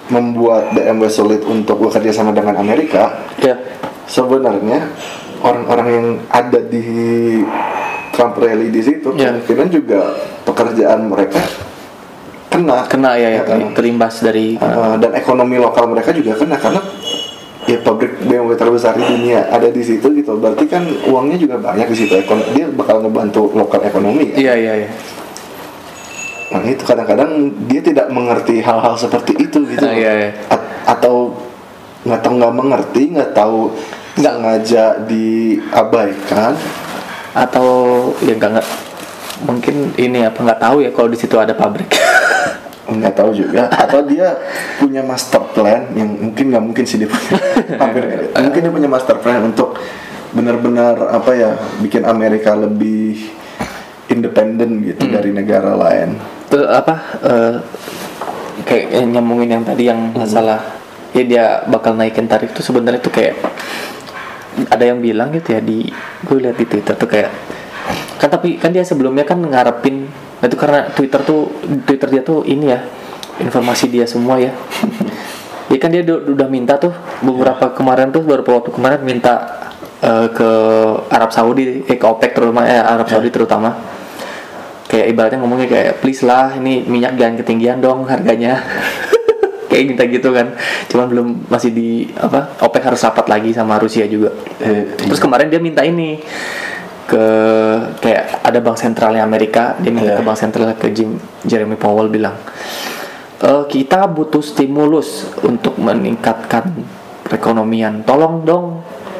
membuat 0.06 0.70
BMW 0.70 1.10
sulit 1.10 1.42
untuk 1.42 1.82
bekerja 1.82 2.14
sama 2.14 2.30
dengan 2.30 2.54
Amerika, 2.62 3.26
ya 3.42 3.58
sebenarnya 4.06 4.86
orang-orang 5.46 5.88
yang 5.88 6.06
ada 6.28 6.60
di 6.60 6.84
Trump 8.10 8.34
rally 8.36 8.68
di 8.68 8.82
situ 8.82 9.14
Ya. 9.14 9.30
kemungkinan 9.30 9.68
juga 9.70 10.00
pekerjaan 10.42 11.06
mereka 11.06 11.40
kena 12.46 12.86
kena 12.86 13.12
ya, 13.14 13.28
ya, 13.30 13.42
kan? 13.44 13.58
terimbas 13.72 14.18
dari 14.18 14.56
Uh, 14.56 14.96
dan 14.96 15.12
ekonomi 15.12 15.56
lokal 15.56 15.86
mereka 15.86 16.10
juga 16.10 16.34
kena 16.34 16.56
karena 16.56 16.80
ya 17.64 17.76
pabrik 17.80 18.22
BMW 18.22 18.54
terbesar 18.54 18.94
di 18.94 19.04
dunia 19.04 19.50
ada 19.50 19.68
di 19.68 19.82
situ 19.82 20.06
gitu 20.14 20.38
berarti 20.38 20.64
kan 20.64 20.80
uangnya 21.04 21.36
juga 21.36 21.58
banyak 21.58 21.84
di 21.86 21.96
situ 21.96 22.14
Ekon- 22.14 22.46
dia 22.54 22.70
bakal 22.70 23.02
ngebantu 23.02 23.50
lokal 23.52 23.82
ekonomi 23.82 24.32
kan? 24.32 24.38
iya 24.38 24.54
iya 24.54 24.74
iya 24.78 24.90
Nah 26.46 26.62
itu 26.62 26.86
kadang-kadang 26.86 27.30
dia 27.66 27.82
tidak 27.82 28.06
mengerti 28.08 28.62
hal-hal 28.62 28.94
seperti 28.94 29.34
itu 29.34 29.66
gitu. 29.66 29.82
Ah, 29.82 29.90
iya, 29.90 30.12
iya. 30.14 30.30
A- 30.46 30.62
atau 30.88 31.34
nggak 32.06 32.22
tahu 32.22 32.32
nggak 32.38 32.54
mengerti, 32.54 33.02
nggak 33.10 33.34
tahu 33.34 33.74
nggak 34.16 34.34
sengaja 34.40 34.84
diabaikan. 35.04 36.54
atau 37.36 37.68
ya 38.24 38.32
nggak 38.32 38.50
nggak 38.56 38.68
mungkin 39.44 39.92
ini 40.00 40.24
apa 40.24 40.40
nggak 40.40 40.56
tahu 40.56 40.80
ya 40.80 40.88
kalau 40.88 41.12
di 41.12 41.18
situ 41.20 41.36
ada 41.36 41.52
pabrik. 41.52 41.92
Nggak 42.86 43.18
tahu 43.18 43.34
juga. 43.34 43.66
Atau 43.66 44.06
dia 44.06 44.38
punya 44.78 45.02
master 45.02 45.42
plan 45.50 45.90
yang 45.98 46.06
mungkin 46.06 46.54
nggak 46.54 46.64
mungkin 46.64 46.84
sih 46.86 47.02
dia 47.02 47.10
punya 47.10 47.34
hampir 47.82 48.30
mungkin 48.30 48.60
dia 48.62 48.72
punya 48.72 48.88
master 48.88 49.18
plan 49.18 49.42
untuk 49.42 49.74
benar-benar 50.30 50.94
apa 51.10 51.34
ya 51.34 51.50
bikin 51.82 52.06
Amerika 52.06 52.54
lebih 52.54 53.26
independen 54.06 54.86
gitu 54.86 55.10
dari 55.10 55.34
negara 55.34 55.74
lain. 55.74 56.14
Terus 56.46 56.70
apa 56.70 56.94
eh, 57.26 57.54
kayak 58.64 59.02
nyambungin 59.12 59.60
yang 59.60 59.64
tadi 59.66 59.90
yang 59.90 60.14
masalah 60.14 60.62
ya 61.10 61.24
dia 61.26 61.44
bakal 61.66 61.98
naikin 61.98 62.30
tarif 62.30 62.54
tuh 62.54 62.62
sebenarnya 62.62 63.02
tuh 63.02 63.12
kayak 63.12 63.34
ada 64.70 64.84
yang 64.84 64.98
bilang 64.98 65.32
gitu 65.32 65.56
ya 65.56 65.60
di 65.60 65.88
gue 66.24 66.38
lihat 66.40 66.56
di 66.56 66.66
Twitter 66.68 66.94
tuh 66.96 67.08
kayak 67.08 67.30
kan 68.16 68.32
tapi 68.32 68.56
kan 68.56 68.72
dia 68.72 68.82
sebelumnya 68.82 69.28
kan 69.28 69.38
ngarepin 69.38 70.08
nah 70.40 70.46
itu 70.48 70.56
karena 70.56 70.88
Twitter 70.92 71.20
tuh 71.24 71.48
Twitter 71.84 72.08
dia 72.08 72.22
tuh 72.24 72.44
ini 72.44 72.72
ya 72.72 72.80
informasi 73.40 73.92
dia 73.92 74.08
semua 74.08 74.40
ya. 74.40 74.52
Dia 75.68 75.78
kan 75.82 75.90
dia 75.92 76.02
udah 76.06 76.48
minta 76.48 76.80
tuh 76.80 76.92
beberapa 77.20 77.72
kemarin 77.76 78.08
tuh 78.12 78.24
beberapa 78.24 78.60
waktu 78.60 78.70
kemarin 78.72 79.00
minta 79.04 79.34
eh, 80.00 80.28
ke 80.32 80.50
Arab 81.12 81.30
Saudi 81.32 81.84
eh 81.84 81.96
ke 81.96 82.06
OPEC 82.06 82.32
terutama 82.32 82.64
eh 82.64 82.80
Arab 82.80 83.08
Saudi 83.08 83.28
terutama. 83.28 83.76
Kayak 84.86 85.06
ibaratnya 85.10 85.38
ngomongnya 85.42 85.66
kayak 85.66 85.92
please 85.98 86.22
lah 86.22 86.54
ini 86.54 86.86
minyak 86.86 87.18
jangan 87.18 87.42
ketinggian 87.42 87.82
dong 87.82 88.06
harganya 88.06 88.62
kayak 89.76 89.86
minta 89.92 90.08
gitu 90.08 90.32
kan. 90.32 90.56
Cuman 90.88 91.06
belum 91.12 91.26
masih 91.52 91.76
di 91.76 92.08
apa 92.16 92.56
OPEC 92.64 92.82
harus 92.88 93.04
rapat 93.04 93.28
lagi 93.28 93.52
sama 93.52 93.76
Rusia 93.76 94.08
juga. 94.08 94.32
Eh, 94.64 94.96
terus 94.96 95.20
kemarin 95.20 95.52
dia 95.52 95.60
minta 95.60 95.84
ini 95.84 96.16
ke 97.06 97.24
kayak 98.02 98.42
ada 98.42 98.58
bank 98.58 98.80
sentralnya 98.80 99.22
Amerika 99.22 99.78
dia 99.78 99.94
minta 99.94 100.16
Iya. 100.16 100.18
ke 100.18 100.24
bank 100.26 100.38
sentral 100.40 100.72
ke 100.74 100.90
Jim 100.90 101.14
Jeremy 101.46 101.78
Powell 101.78 102.10
bilang 102.10 102.34
"Eh, 103.38 103.62
kita 103.68 104.08
butuh 104.10 104.40
stimulus 104.42 105.28
untuk 105.44 105.76
meningkatkan 105.78 106.66
perekonomian. 107.22 108.02
Tolong 108.02 108.42
dong 108.42 108.66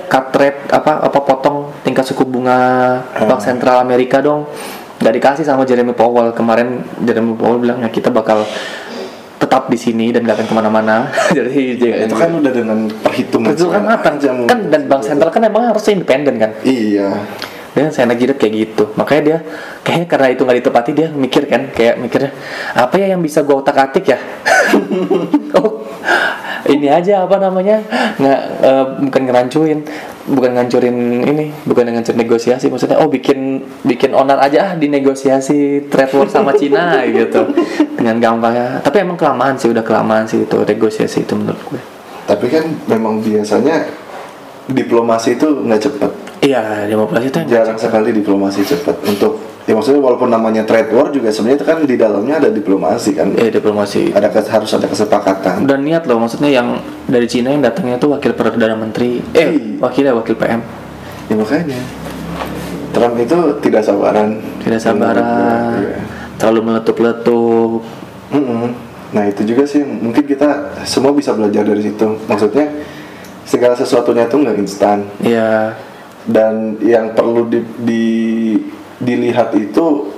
cut 0.06 0.30
rate 0.34 0.70
apa 0.70 1.02
apa 1.02 1.18
potong 1.20 1.70
tingkat 1.82 2.06
suku 2.06 2.26
bunga 2.26 2.58
bank 3.22 3.38
sentral 3.42 3.78
Amerika 3.78 4.18
dong. 4.18 4.46
Nggak 4.96 5.14
dikasih 5.20 5.44
sama 5.44 5.62
Jeremy 5.62 5.92
Powell. 5.92 6.32
Kemarin 6.32 6.82
Jeremy 7.04 7.36
Powell 7.36 7.60
bilang 7.60 7.78
ya 7.84 7.90
kita 7.92 8.08
bakal 8.10 8.42
tetap 9.56 9.72
di 9.72 9.78
sini 9.80 10.12
dan 10.12 10.28
gak 10.28 10.36
akan 10.36 10.46
ke 10.52 10.54
mana-mana. 10.60 10.96
Jadi 11.38 11.80
Ya, 11.80 12.04
itu 12.04 12.12
kan 12.12 12.28
udah 12.28 12.52
dengan 12.52 12.92
perhitungan 13.00 13.56
itu 13.56 13.72
kan 13.72 13.80
segala 13.80 13.96
matang 13.96 14.16
kan 14.44 14.58
dan 14.68 14.84
bank 14.84 15.00
sentral 15.00 15.32
kan 15.32 15.40
emang 15.48 15.72
harusnya 15.72 15.96
independen 15.96 16.36
kan? 16.36 16.50
Iya 16.60 17.24
dan 17.76 17.92
saya 17.92 18.08
Giret 18.16 18.40
kayak 18.40 18.54
gitu. 18.56 18.88
Makanya 18.96 19.22
dia 19.22 19.38
kayaknya 19.84 20.06
karena 20.08 20.26
itu 20.32 20.40
nggak 20.48 20.58
ditepati 20.64 20.90
dia 20.96 21.08
mikir 21.12 21.44
kan 21.44 21.68
kayak 21.76 22.00
mikirnya 22.00 22.32
apa 22.72 22.96
ya 22.96 23.12
yang 23.12 23.20
bisa 23.20 23.44
gua 23.44 23.60
otak 23.60 23.76
atik 23.76 24.16
ya? 24.16 24.18
Oh 25.56 25.84
ini 26.66 26.88
aja 26.90 27.28
apa 27.28 27.36
namanya? 27.36 27.84
Nggak 28.16 28.40
eh, 28.64 28.84
bukan 29.06 29.22
ngerancuin 29.28 29.78
bukan 30.26 30.50
ngancurin 30.58 30.96
ini 31.22 31.54
bukan 31.62 31.86
ngancurin 31.86 32.18
negosiasi 32.18 32.66
maksudnya 32.66 32.98
oh 32.98 33.06
bikin 33.06 33.62
bikin 33.86 34.10
onar 34.10 34.42
aja 34.42 34.58
ah 34.58 34.70
di 34.74 34.90
negosiasi 34.90 35.86
trade 35.86 36.18
war 36.18 36.26
sama 36.26 36.56
Cina 36.56 36.98
gitu. 37.12 37.52
Dengan 37.94 38.16
gampangnya. 38.18 38.80
Tapi 38.80 39.04
emang 39.04 39.20
kelamaan 39.20 39.54
sih 39.60 39.70
udah 39.70 39.84
kelamaan 39.84 40.24
sih 40.24 40.48
itu 40.48 40.56
negosiasi 40.64 41.28
itu 41.28 41.36
menurut 41.36 41.60
gue. 41.68 41.82
Tapi 42.26 42.46
kan 42.50 42.64
memang 42.90 43.22
biasanya 43.22 43.86
diplomasi 44.66 45.38
itu 45.38 45.46
nggak 45.62 45.78
cepat 45.78 46.25
iya 46.46 46.86
demokrasi 46.86 47.26
itu 47.26 47.38
jarang 47.50 47.74
sekali 47.74 48.14
diplomasi 48.14 48.62
cepat. 48.62 49.02
Untuk 49.02 49.42
ya 49.66 49.74
maksudnya 49.74 49.98
walaupun 49.98 50.30
namanya 50.30 50.62
trade 50.62 50.94
war 50.94 51.10
juga 51.10 51.34
sebenarnya 51.34 51.66
kan 51.66 51.82
di 51.82 51.96
dalamnya 51.98 52.38
ada 52.38 52.50
diplomasi 52.54 53.18
kan? 53.18 53.34
Eh 53.34 53.50
diplomasi. 53.50 54.14
Ada 54.14 54.30
harus 54.30 54.70
ada 54.70 54.86
kesepakatan. 54.86 55.66
Dan 55.66 55.82
niat 55.82 56.06
loh 56.06 56.22
maksudnya 56.22 56.48
yang 56.54 56.78
dari 57.10 57.26
Cina 57.26 57.50
yang 57.50 57.66
datangnya 57.66 57.98
tuh 57.98 58.14
wakil 58.14 58.30
perdana 58.38 58.78
menteri. 58.78 59.18
Eh 59.34 59.48
Iya. 59.58 59.82
wakilnya 59.82 60.12
wakil 60.14 60.38
PM 60.38 60.62
ya 61.26 61.34
makanya. 61.34 61.80
Trump 62.94 63.18
itu 63.18 63.36
tidak 63.60 63.82
sabaran. 63.84 64.40
Tidak 64.62 64.80
sabaran. 64.80 65.76
Iya. 65.82 65.98
terlalu 66.36 66.68
meletup-letup. 66.68 67.80
Mm-mm. 68.28 68.76
Nah 69.16 69.24
itu 69.24 69.40
juga 69.48 69.64
sih 69.64 69.80
mungkin 69.80 70.20
kita 70.20 70.76
semua 70.84 71.16
bisa 71.16 71.32
belajar 71.32 71.64
dari 71.64 71.80
situ. 71.80 72.04
Maksudnya 72.28 72.68
segala 73.48 73.72
sesuatunya 73.72 74.28
itu 74.28 74.36
nggak 74.36 74.56
instan. 74.60 75.08
Ya 75.24 75.72
dan 76.26 76.76
yang 76.78 77.14
perlu 77.14 77.46
di, 77.46 77.62
di- 77.78 78.58
dilihat 78.98 79.54
itu 79.54 80.10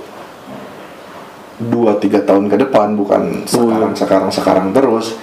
dua 1.59 1.99
tiga 1.99 2.23
tahun 2.23 2.47
ke 2.47 2.55
depan 2.57 2.95
bukan 2.95 3.43
sekarang 3.45 3.93
sekarang 3.93 4.29
sekarang 4.29 4.67
terus. 4.71 5.15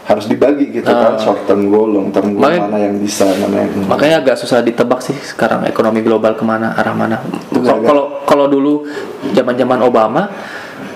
Harus 0.00 0.26
dibagi 0.26 0.74
gitu 0.74 0.90
kan 0.90 1.14
short 1.22 1.46
term 1.46 1.70
goal 1.70 1.86
long 1.86 2.10
term 2.10 2.34
goal 2.34 2.42
Makanya- 2.42 2.66
mana 2.66 2.78
yang 2.82 2.98
bisa 2.98 3.30
mana 3.30 3.62
yang 3.62 3.70
makanya 3.86 4.16
agak 4.18 4.36
susah 4.36 4.58
ditebak 4.58 4.98
sih 4.98 5.14
sekarang 5.14 5.62
ekonomi 5.64 6.02
global 6.02 6.34
ke 6.34 6.42
mana 6.42 6.74
arah 6.74 6.90
mana. 6.90 7.22
Kalau- 7.54 8.18
kalau 8.26 8.50
dulu 8.50 8.82
zaman-zaman 9.30 9.78
Obama 9.80 10.26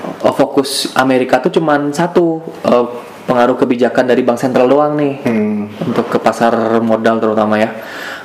eh, 0.03 0.35
fokus 0.35 0.91
Amerika 0.99 1.39
tuh 1.39 1.55
cuman 1.55 1.95
satu 1.95 2.43
eh, 2.67 2.87
pengaruh 3.25 3.55
kebijakan 3.55 4.05
dari 4.05 4.27
bank 4.27 4.35
sentral 4.37 4.67
doang 4.67 4.99
nih. 4.99 5.15
Hmm, 5.23 5.71
untuk 5.87 6.11
ke 6.11 6.19
pasar 6.19 6.83
modal 6.83 7.23
terutama 7.23 7.55
ya. 7.55 7.71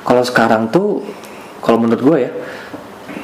Kalau 0.02 0.22
sekarang 0.24 0.72
tuh, 0.72 1.04
kalau 1.60 1.78
menurut 1.80 2.02
gue 2.02 2.16
ya, 2.24 2.30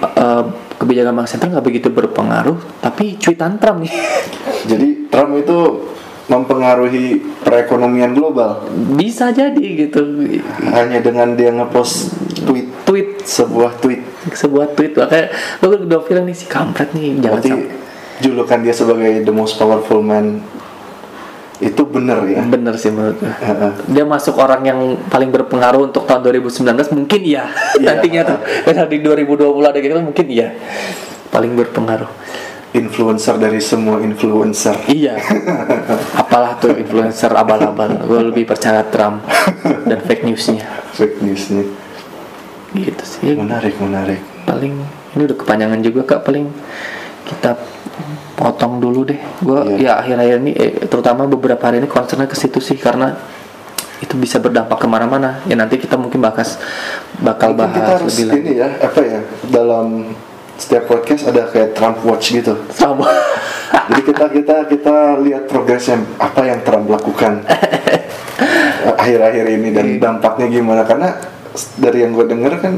eh, 0.03 0.45
kebijakan 0.77 1.17
bank 1.17 1.29
sentral 1.29 1.57
nggak 1.57 1.67
begitu 1.67 1.89
berpengaruh, 1.89 2.57
tapi 2.85 3.17
cuitan 3.17 3.57
Trump 3.57 3.85
nih. 3.85 3.93
Jadi 4.71 5.09
Trump 5.09 5.33
itu 5.41 5.59
mempengaruhi 6.27 7.23
perekonomian 7.47 8.11
global? 8.11 8.67
Bisa 8.99 9.31
jadi 9.31 9.87
gitu. 9.87 10.27
hanya 10.75 10.99
dengan 10.99 11.39
dia 11.39 11.55
ngepost 11.55 12.19
tweet. 12.43 12.67
Tweet. 12.83 13.23
Sebuah 13.23 13.79
tweet. 13.79 14.03
Sebuah 14.35 14.75
tweet. 14.75 14.99
Makanya 14.99 15.31
lo 15.63 15.87
udah 15.87 16.03
bilang 16.03 16.27
nih 16.27 16.35
si 16.35 16.51
kampret 16.51 16.91
nih 16.95 17.23
jangan 17.23 17.39
Berarti 17.39 17.53
julukan 18.21 18.59
dia 18.65 18.75
sebagai 18.75 19.23
the 19.23 19.35
most 19.35 19.61
powerful 19.61 20.03
man 20.03 20.43
itu 21.57 21.83
bener 21.89 22.21
ya. 22.29 22.45
bener 22.45 22.77
sih 22.77 22.93
menurut 22.93 23.17
gue. 23.17 23.33
Heeh. 23.33 23.73
Dia 23.89 24.05
masuk 24.05 24.37
orang 24.37 24.61
yang 24.61 24.81
paling 25.09 25.33
berpengaruh 25.33 25.89
untuk 25.89 26.05
tahun 26.05 26.21
2019 26.29 26.93
mungkin 26.93 27.21
iya. 27.25 27.49
Iya. 27.81 27.97
Nantinya 27.97 28.21
tuh 28.29 28.39
kalau 28.69 28.89
di 28.93 28.99
2020 29.01 29.65
ada 29.65 29.79
gitu 29.81 29.93
mungkin 29.97 30.27
iya. 30.29 30.53
Paling 31.33 31.57
berpengaruh. 31.57 32.11
Influencer 32.77 33.41
dari 33.41 33.57
semua 33.65 34.05
influencer. 34.05 34.77
Iya. 34.85 35.17
Apalah 36.21 36.61
tuh 36.61 36.77
influencer 36.77 37.33
abal-abal. 37.33 38.05
Gue 38.05 38.21
lebih 38.21 38.45
percaya 38.45 38.85
Trump 38.93 39.25
dan 39.89 40.05
fake 40.05 40.29
newsnya. 40.29 40.69
Fake 40.93 41.25
newsnya. 41.25 41.65
Gitu 42.77 43.05
sih. 43.09 43.33
Menarik, 43.33 43.81
menarik. 43.81 44.21
Paling 44.45 44.77
ini 45.17 45.23
udah 45.25 45.37
kepanjangan 45.41 45.81
juga 45.81 46.01
kak. 46.05 46.21
Paling 46.21 46.53
kita 47.25 47.57
potong 48.37 48.79
dulu 48.79 49.09
deh. 49.09 49.19
Gue 49.41 49.81
ya 49.81 49.99
akhir-akhir 49.99 50.37
ini, 50.45 50.53
eh, 50.53 50.73
terutama 50.87 51.25
beberapa 51.25 51.61
hari 51.65 51.81
ini 51.81 51.89
concernnya 51.89 52.29
ke 52.29 52.37
situ 52.37 52.61
sih 52.61 52.77
karena 52.77 53.17
itu 54.05 54.13
bisa 54.21 54.37
berdampak 54.37 54.77
ke 54.77 54.87
mana-mana. 54.87 55.41
Ya 55.49 55.57
nanti 55.57 55.81
kita 55.81 55.97
mungkin 55.97 56.21
bahas 56.21 56.61
bakal 57.25 57.57
Mungkin 57.57 57.73
kita 57.73 57.81
bahas 57.81 58.01
harus 58.05 58.15
lebih 58.21 58.41
ini 58.45 58.53
ya, 58.61 58.69
apa 58.77 59.01
ya, 59.01 59.21
dalam 59.49 60.13
setiap 60.61 60.85
podcast 60.89 61.33
ada 61.33 61.49
kayak 61.49 61.73
Trump 61.73 62.05
Watch 62.05 62.37
gitu. 62.37 62.55
Sama. 62.71 63.09
Jadi 63.89 64.03
kita 64.05 64.25
kita 64.31 64.57
kita 64.69 64.97
lihat 65.25 65.49
progresnya 65.49 65.97
apa 66.21 66.45
yang 66.45 66.61
Trump 66.63 66.87
lakukan 66.93 67.43
akhir-akhir 69.03 69.45
ini 69.59 69.69
dan 69.75 69.87
dampaknya 69.99 70.47
gimana 70.51 70.83
karena 70.87 71.19
dari 71.79 72.05
yang 72.05 72.13
gue 72.15 72.27
denger 72.31 72.53
kan 72.63 72.75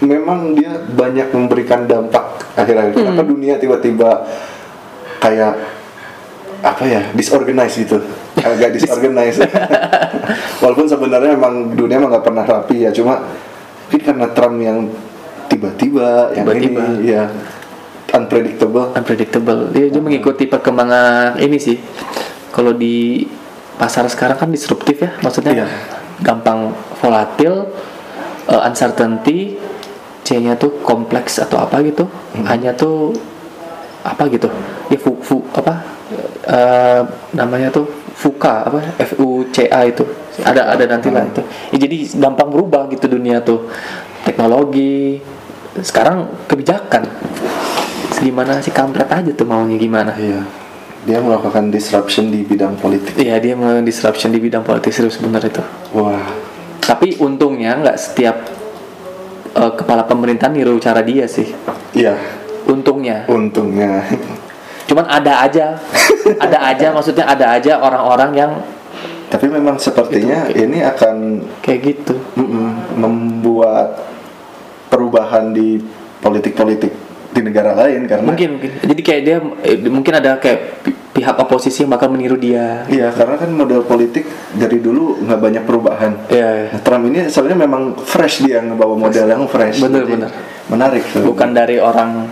memang 0.00 0.56
dia 0.56 0.80
banyak 0.80 1.28
memberikan 1.32 1.84
dampak 1.84 2.24
akhir-akhir 2.56 2.92
kenapa 2.96 3.22
dunia 3.24 3.60
tiba-tiba 3.60 4.24
kayak 5.20 5.52
apa 6.60 6.84
ya 6.84 7.00
disorganized 7.14 7.76
gitu. 7.78 8.00
Agak 8.36 8.72
disorganized 8.72 9.44
walaupun 10.62 10.86
sebenarnya 10.86 11.32
emang 11.32 11.72
dunia 11.72 11.96
emang 11.96 12.10
nggak 12.10 12.24
pernah 12.24 12.44
rapi 12.44 12.84
ya 12.84 12.90
cuma 12.90 13.20
mungkin 13.86 14.00
karena 14.00 14.26
Trump 14.32 14.56
yang 14.58 14.78
tiba-tiba 15.46 16.30
yang 16.32 16.46
Tiba-tiba. 16.46 16.80
ini 16.94 17.10
ya 17.10 17.24
unpredictable. 18.10 18.90
Unpredictable 18.92 19.60
dia, 19.70 19.86
dia 19.88 20.02
mengikuti 20.02 20.46
perkembangan 20.46 21.38
ini 21.38 21.56
sih. 21.56 21.76
Kalau 22.50 22.74
di 22.74 23.24
pasar 23.76 24.04
sekarang 24.06 24.36
kan 24.36 24.48
disruptif 24.50 25.00
ya 25.00 25.10
maksudnya 25.20 25.64
Iya. 25.64 25.66
gampang 26.20 26.70
volatil 27.00 27.70
uh, 28.46 28.60
uncertainty 28.68 29.56
C-nya 30.20 30.54
tuh 30.54 30.84
kompleks 30.84 31.40
atau 31.40 31.58
apa 31.58 31.80
gitu. 31.80 32.04
Hanya 32.44 32.76
tuh 32.76 33.16
apa 34.10 34.26
gitu 34.26 34.50
ya 34.90 34.98
fu, 34.98 35.14
fu 35.22 35.46
apa 35.54 35.86
uh, 36.50 37.02
namanya 37.38 37.70
tuh 37.70 37.86
FUCA 38.18 38.68
apa 38.68 38.78
F 39.00 39.16
U 39.22 39.46
C 39.48 39.70
A 39.70 39.86
itu 39.86 40.04
ada 40.42 40.74
ada 40.74 40.84
nanti 40.84 41.08
lah 41.08 41.24
itu 41.24 41.40
ya, 41.72 41.76
jadi 41.88 41.96
gampang 42.18 42.50
berubah 42.52 42.90
gitu 42.92 43.06
dunia 43.06 43.40
tuh 43.40 43.70
teknologi 44.26 45.22
sekarang 45.80 46.44
kebijakan 46.50 47.06
gimana 48.20 48.60
sih 48.60 48.74
kampret 48.74 49.08
aja 49.08 49.32
tuh 49.32 49.48
maunya 49.48 49.80
gimana 49.80 50.12
Iya. 50.12 50.44
Dia 51.00 51.16
melakukan 51.24 51.72
disruption 51.72 52.28
di 52.28 52.44
bidang 52.44 52.76
politik. 52.76 53.16
Iya 53.16 53.40
dia 53.40 53.56
melakukan 53.56 53.88
disruption 53.88 54.36
di 54.36 54.40
bidang 54.42 54.60
politik 54.60 54.92
serius 54.92 55.16
bener 55.16 55.40
itu. 55.40 55.64
Wah. 55.96 56.28
Tapi 56.84 57.16
untungnya 57.16 57.80
nggak 57.80 57.96
setiap 57.96 58.36
eh, 59.56 59.72
kepala 59.80 60.04
pemerintahan 60.04 60.52
niru 60.52 60.76
cara 60.76 61.00
dia 61.00 61.24
sih. 61.24 61.48
Iya. 61.96 62.20
Untungnya. 62.70 63.26
Untungnya. 63.26 64.06
Cuman 64.86 65.06
ada 65.06 65.42
aja, 65.42 65.74
ada 66.38 66.58
aja 66.66 66.86
maksudnya 66.90 67.26
ada 67.26 67.58
aja 67.58 67.78
orang-orang 67.78 68.30
yang 68.34 68.52
Tapi 69.30 69.46
memang 69.46 69.78
sepertinya 69.78 70.50
ini 70.50 70.82
akan 70.82 71.38
kayak 71.62 71.80
gitu. 71.86 72.14
membuat 72.96 73.94
perubahan 74.90 75.54
di 75.54 75.78
politik-politik 76.18 76.90
di 77.30 77.40
negara 77.46 77.78
lain 77.78 78.10
karena 78.10 78.26
Mungkin 78.26 78.58
mungkin. 78.58 78.70
Jadi 78.82 79.02
kayak 79.06 79.22
dia 79.22 79.36
eh, 79.62 79.78
mungkin 79.86 80.18
ada 80.18 80.34
kayak 80.34 80.82
pi- 80.82 80.98
pihak 81.14 81.38
oposisi 81.38 81.86
yang 81.86 81.94
bakal 81.94 82.10
meniru 82.10 82.34
dia. 82.34 82.82
Iya, 82.90 83.14
karena 83.14 83.38
kan 83.38 83.54
model 83.54 83.86
politik 83.86 84.26
dari 84.50 84.82
dulu 84.82 85.22
nggak 85.22 85.38
banyak 85.38 85.62
perubahan. 85.62 86.12
Iya. 86.26 86.74
Nah, 86.74 86.80
Trump 86.82 87.06
ini 87.06 87.30
sebenarnya 87.30 87.70
memang 87.70 87.82
fresh 88.02 88.42
dia 88.42 88.58
ngebawa 88.58 88.98
model 88.98 89.30
yang 89.30 89.46
fresh. 89.46 89.78
Bener, 89.78 90.02
Jadi, 90.02 90.12
bener. 90.18 90.30
Menarik. 90.66 91.04
Bukan 91.22 91.50
dari 91.54 91.78
orang 91.78 92.26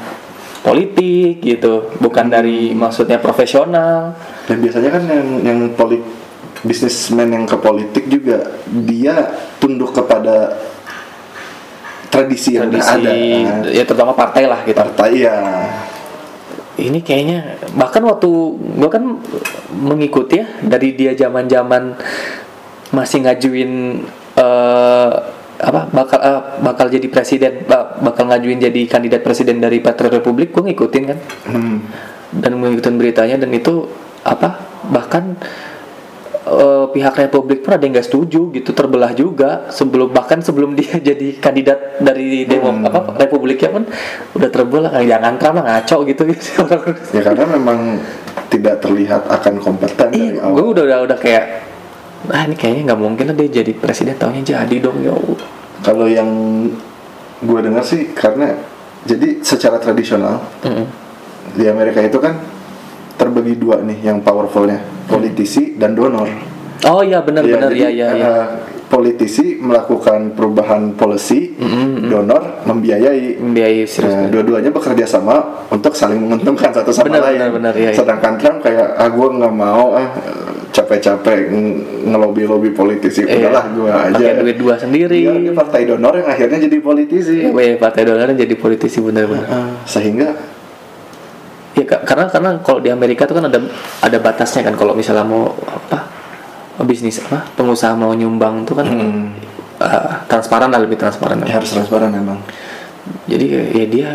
politik 0.69 1.41
gitu, 1.41 1.97
bukan 1.97 2.29
dari 2.29 2.77
maksudnya 2.77 3.17
profesional. 3.17 4.13
Dan 4.45 4.61
biasanya 4.61 4.91
kan 4.93 5.03
yang 5.09 5.29
yang 5.41 5.59
polit 5.73 6.05
bisnismen 6.61 7.33
yang 7.33 7.45
ke 7.49 7.57
politik 7.57 8.05
juga 8.13 8.61
dia 8.69 9.33
tunduk 9.57 9.97
kepada 9.97 10.61
tradisi 12.13 12.61
yang 12.61 12.69
udah 12.69 12.85
ada. 12.85 13.09
Tradisi, 13.09 13.73
ya 13.73 13.83
terutama 13.89 14.13
partai 14.13 14.45
lah 14.45 14.61
gitu. 14.69 14.77
Partai 14.77 15.11
ya. 15.17 15.39
ini 16.79 17.03
kayaknya 17.03 17.59
bahkan 17.75 18.07
waktu 18.07 18.31
gua 18.79 18.87
kan 18.87 19.19
mengikuti 19.75 20.39
ya 20.39 20.47
dari 20.63 20.95
dia 20.95 21.11
zaman 21.11 21.51
zaman 21.51 21.99
masih 22.95 23.27
ngajuin 23.27 23.99
eh, 24.39 25.15
apa 25.59 25.87
bakal 25.89 26.19
eh, 26.19 26.41
bakal 26.61 26.87
jadi 26.87 27.07
presiden 27.07 27.53
ba- 27.65 27.99
bakal 27.99 28.27
ngajuin 28.27 28.59
jadi 28.61 28.81
kandidat 28.87 29.21
presiden 29.21 29.59
dari 29.59 29.79
Partai 29.79 30.11
Republik 30.13 30.51
gue 30.51 30.65
ngikutin 30.65 31.03
kan 31.05 31.19
Hmm. 31.45 31.83
dan 32.31 32.55
mengikutin 32.55 32.95
beritanya 32.95 33.37
dan 33.37 33.51
itu 33.51 33.91
apa 34.21 34.55
bahkan 34.87 35.35
eh, 36.45 36.85
pihak 36.89 37.15
Republik 37.19 37.61
pun 37.61 37.75
ada 37.75 37.83
yang 37.83 37.93
nggak 37.93 38.07
setuju 38.07 38.49
gitu 38.51 38.71
terbelah 38.71 39.13
juga 39.13 39.67
sebelum 39.69 40.09
bahkan 40.09 40.39
sebelum 40.39 40.73
dia 40.73 40.95
jadi 41.11 41.37
kandidat 41.37 41.99
dari 41.99 42.45
demo 42.45 42.71
Hmm. 42.71 42.85
apa 42.85 43.19
Republiknya 43.19 43.71
pun 43.71 43.83
udah 44.33 44.49
terbelah 44.49 44.91
kayak 44.91 45.09
jangan 45.09 45.35
Trump 45.37 45.57
lah 45.57 45.65
ngaco 45.67 45.97
gitu 46.05 46.23
ya 47.13 47.21
karena 47.21 47.45
memang 47.49 47.79
tidak 48.49 48.79
terlihat 48.79 49.27
akan 49.27 49.55
kompeten 49.59 50.09
dari 50.09 50.33
Iya, 50.33 50.41
awal 50.41 50.55
gue 50.55 50.67
udah 50.73 50.85
udah 50.87 50.99
udah 51.05 51.19
kayak 51.19 51.45
ah 52.29 52.43
ini 52.45 52.55
kayaknya 52.55 52.83
nggak 52.87 53.01
mungkin 53.01 53.25
lah 53.27 53.37
dia 53.37 53.49
jadi 53.61 53.73
presiden 53.73 54.15
tahunnya 54.15 54.43
jadi 54.45 54.77
dong 54.79 55.01
ya 55.01 55.13
Allah. 55.13 55.39
kalau 55.81 56.07
yang 56.07 56.29
gue 57.39 57.61
dengar 57.61 57.83
sih 57.83 58.11
karena 58.13 58.53
jadi 59.03 59.41
secara 59.41 59.79
tradisional 59.79 60.43
Mm-mm. 60.61 60.87
di 61.55 61.65
Amerika 61.65 61.99
itu 61.99 62.19
kan 62.19 62.37
terbagi 63.15 63.55
dua 63.55 63.81
nih 63.81 64.05
yang 64.05 64.21
powerfulnya 64.21 64.79
politisi 65.07 65.75
dan 65.75 65.95
donor 65.95 66.29
Oh 66.87 67.03
iya 67.03 67.19
benar-benar 67.19 67.75
ya 67.75 67.91
ya 67.91 68.07
ya. 68.15 68.29
eh, 68.31 68.47
politisi 68.87 69.59
melakukan 69.59 70.31
perubahan 70.33 70.95
policy 70.95 71.59
donor 72.07 72.63
membiayai 72.63 73.35
Membiayai 73.35 73.83
serius. 73.83 74.15
Nah, 74.15 74.31
dua-duanya 74.31 74.71
bekerja 74.71 75.03
sama 75.03 75.67
untuk 75.69 75.91
saling 75.93 76.23
menguntungkan 76.23 76.71
satu 76.71 76.95
sama 76.95 77.11
Benar, 77.11 77.23
lain. 77.27 77.35
benar, 77.35 77.51
benar, 77.51 77.73
iya, 77.75 77.91
iya. 77.91 77.99
Sedangkan 77.99 78.39
Trump 78.39 78.63
kayak 78.63 78.95
ah 78.95 79.11
gue 79.11 79.27
nggak 79.29 79.55
mau 79.55 79.99
ah 79.99 80.09
capek-capek 80.79 81.51
ng- 81.51 81.79
ngelobi-lobi 82.07 82.71
politisi. 82.71 83.27
Iya. 83.27 83.51
Udahlah 83.51 83.65
gue 83.75 83.91
aja. 83.91 84.15
Pakai 84.15 84.39
duit 84.39 84.57
dua 84.57 84.75
sendiri. 84.79 85.19
Iya, 85.19 85.35
dia 85.41 85.53
partai 85.53 85.83
donor 85.85 86.15
yang 86.15 86.29
akhirnya 86.29 86.59
jadi 86.63 86.79
politisi. 86.79 87.35
Iya, 87.41 87.51
iya, 87.51 87.75
partai 87.77 88.03
donor 88.07 88.31
jadi 88.31 88.55
politisi 88.55 89.03
benar-benar. 89.03 89.49
Ah, 89.49 89.71
sehingga 89.85 90.31
Ya 91.75 91.87
ka- 91.87 92.03
karena 92.03 92.27
karena 92.27 92.51
kalau 92.59 92.83
di 92.83 92.91
Amerika 92.91 93.23
itu 93.23 93.39
kan 93.39 93.47
ada 93.47 93.63
ada 94.03 94.19
batasnya 94.19 94.67
kan 94.67 94.75
kalau 94.75 94.99
misalnya 94.99 95.23
mau 95.23 95.55
apa 95.63 96.11
bisnis 96.83 97.23
apa 97.23 97.47
pengusaha 97.55 97.95
mau 97.95 98.11
nyumbang 98.11 98.67
tuh 98.67 98.75
kan 98.75 98.87
Hmm. 98.91 99.31
eh, 99.79 100.11
transparan 100.27 100.75
lah 100.75 100.83
lebih 100.83 100.99
transparan. 100.99 101.39
ya 101.39 101.55
harus 101.55 101.71
transparan 101.71 102.11
memang. 102.11 102.43
Jadi 103.31 103.47
ya 103.71 103.85
dia 103.87 104.09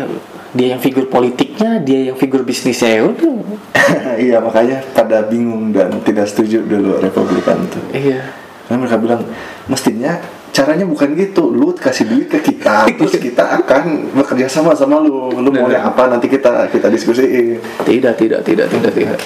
dia 0.54 0.78
yang 0.78 0.80
figur 0.80 1.10
politiknya, 1.10 1.82
dia 1.82 2.14
yang 2.14 2.16
figur 2.16 2.46
bisnisnya 2.46 3.02
ya 3.02 3.02
udah. 3.10 3.36
iya 4.30 4.38
makanya 4.38 4.78
pada 4.94 5.26
bingung 5.26 5.74
dan 5.74 5.90
tidak 6.06 6.30
setuju 6.30 6.62
dulu 6.62 7.02
Republikan 7.02 7.58
tuh. 7.66 7.82
Iya. 7.90 8.22
Karena 8.64 8.78
mereka 8.80 8.96
bilang 8.96 9.20
mestinya 9.66 10.16
caranya 10.54 10.86
bukan 10.86 11.18
gitu, 11.18 11.50
lu 11.50 11.74
kasih 11.74 12.06
duit 12.06 12.30
ke 12.30 12.38
kita, 12.38 12.86
terus 12.86 13.18
kita 13.18 13.60
akan 13.60 14.14
bekerja 14.14 14.46
sama 14.46 14.72
sama 14.78 15.02
lu. 15.02 15.34
Lu 15.34 15.50
maunya 15.50 15.82
apa 15.82 16.06
nanti 16.06 16.30
kita 16.30 16.70
kita 16.70 16.86
diskusiin. 16.86 17.58
Tidak, 17.82 18.14
tidak, 18.14 18.40
tidak, 18.46 18.70
tidak, 18.70 18.92
tidak. 18.94 19.20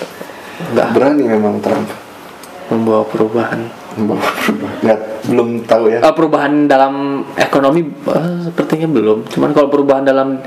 Enggak 0.72 0.88
Berani 0.96 1.24
memang 1.28 1.60
Trump. 1.62 1.86
membawa 2.68 3.00
perubahan. 3.08 3.64
Nggak, 3.96 4.98
belum 5.27 5.48
tahu 5.64 5.85
ya. 5.88 5.98
Eh, 6.01 6.14
perubahan 6.14 6.66
dalam 6.66 6.94
ekonomi 7.35 7.83
eh, 7.87 8.37
sepertinya 8.44 8.88
belum. 8.88 9.24
Cuman 9.27 9.51
kalau 9.51 9.68
perubahan 9.68 10.05
dalam 10.05 10.38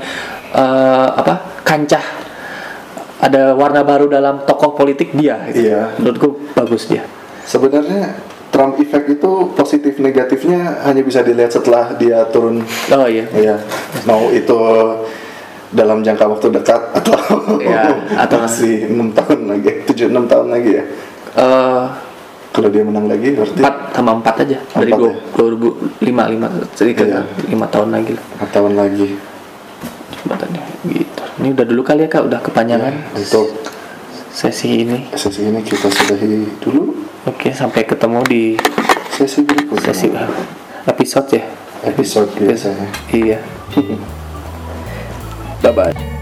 eh, 0.52 1.08
apa 1.10 1.62
kancah 1.62 2.04
ada 3.18 3.54
warna 3.54 3.82
baru 3.82 4.06
dalam 4.06 4.42
tokoh 4.42 4.74
politik 4.74 5.12
dia. 5.12 5.38
gitu. 5.50 5.68
Iya. 5.68 5.94
Menurutku 5.96 6.28
bagus 6.52 6.86
dia. 6.86 7.06
Sebenarnya 7.42 8.18
Trump 8.48 8.76
effect 8.76 9.08
itu 9.10 9.30
positif 9.52 9.96
negatifnya 9.96 10.84
hanya 10.84 11.00
bisa 11.00 11.22
dilihat 11.22 11.50
setelah 11.50 11.96
dia 11.96 12.26
turun. 12.28 12.60
Oh 12.90 13.08
iya. 13.08 13.24
Iya, 13.32 13.56
mau 14.04 14.28
itu 14.28 14.58
dalam 15.72 16.04
jangka 16.04 16.28
waktu 16.28 16.52
dekat 16.52 16.82
atau 16.92 17.16
Iya, 17.56 17.96
atau- 18.18 18.42
masih 18.44 18.92
enam 18.92 19.08
tahun 19.10 19.48
lagi, 19.48 19.88
tujuh 19.88 20.12
enam 20.12 20.28
tahun 20.28 20.52
lagi 20.52 20.70
ya. 20.76 20.84
Eh, 21.32 21.84
Kalau 22.52 22.68
dia 22.68 22.84
menang 22.84 23.08
lagi 23.08 23.32
berarti 23.32 23.58
empat 23.58 23.76
tambah 23.90 24.14
empat 24.20 24.34
aja 24.44 24.58
dari 24.76 24.92
Empat 24.92 24.98
dua 25.00 25.08
ya? 25.08 25.14
dua 25.32 25.48
ribu 25.48 25.68
lima 26.00 26.22
lima 26.28 26.46
sedikit 26.72 27.04
Iya. 27.04 27.24
lima 27.48 27.66
tahun 27.66 27.88
lagi 27.90 28.12
lah 28.12 28.24
empat 28.36 28.48
tahun 28.50 28.72
lagi. 28.76 29.08
jabatannya 30.14 30.62
gitu. 30.86 31.22
Ini 31.40 31.48
udah 31.50 31.66
dulu 31.66 31.82
kali 31.82 32.04
ya 32.04 32.08
kak 32.08 32.22
udah 32.24 32.38
kepanjangan 32.38 32.94
Untuk 33.12 33.46
sesi 34.28 34.84
ini. 34.84 35.08
sesi 35.12 35.42
ini 35.42 35.60
kita 35.60 35.88
sudahi 35.88 36.46
dulu. 36.58 36.92
Oke 37.24 37.50
sampai 37.50 37.82
ketemu 37.82 38.20
di 38.24 38.42
Sesi 39.08 39.42
berikutnya. 39.42 39.88
sesi 39.88 40.08
episode 40.84 41.28
ya. 41.32 41.44
episode 41.84 42.30
biasanya. 42.36 42.88
Iya. 43.08 43.38
bye 45.62 45.72
bye. 45.72 46.21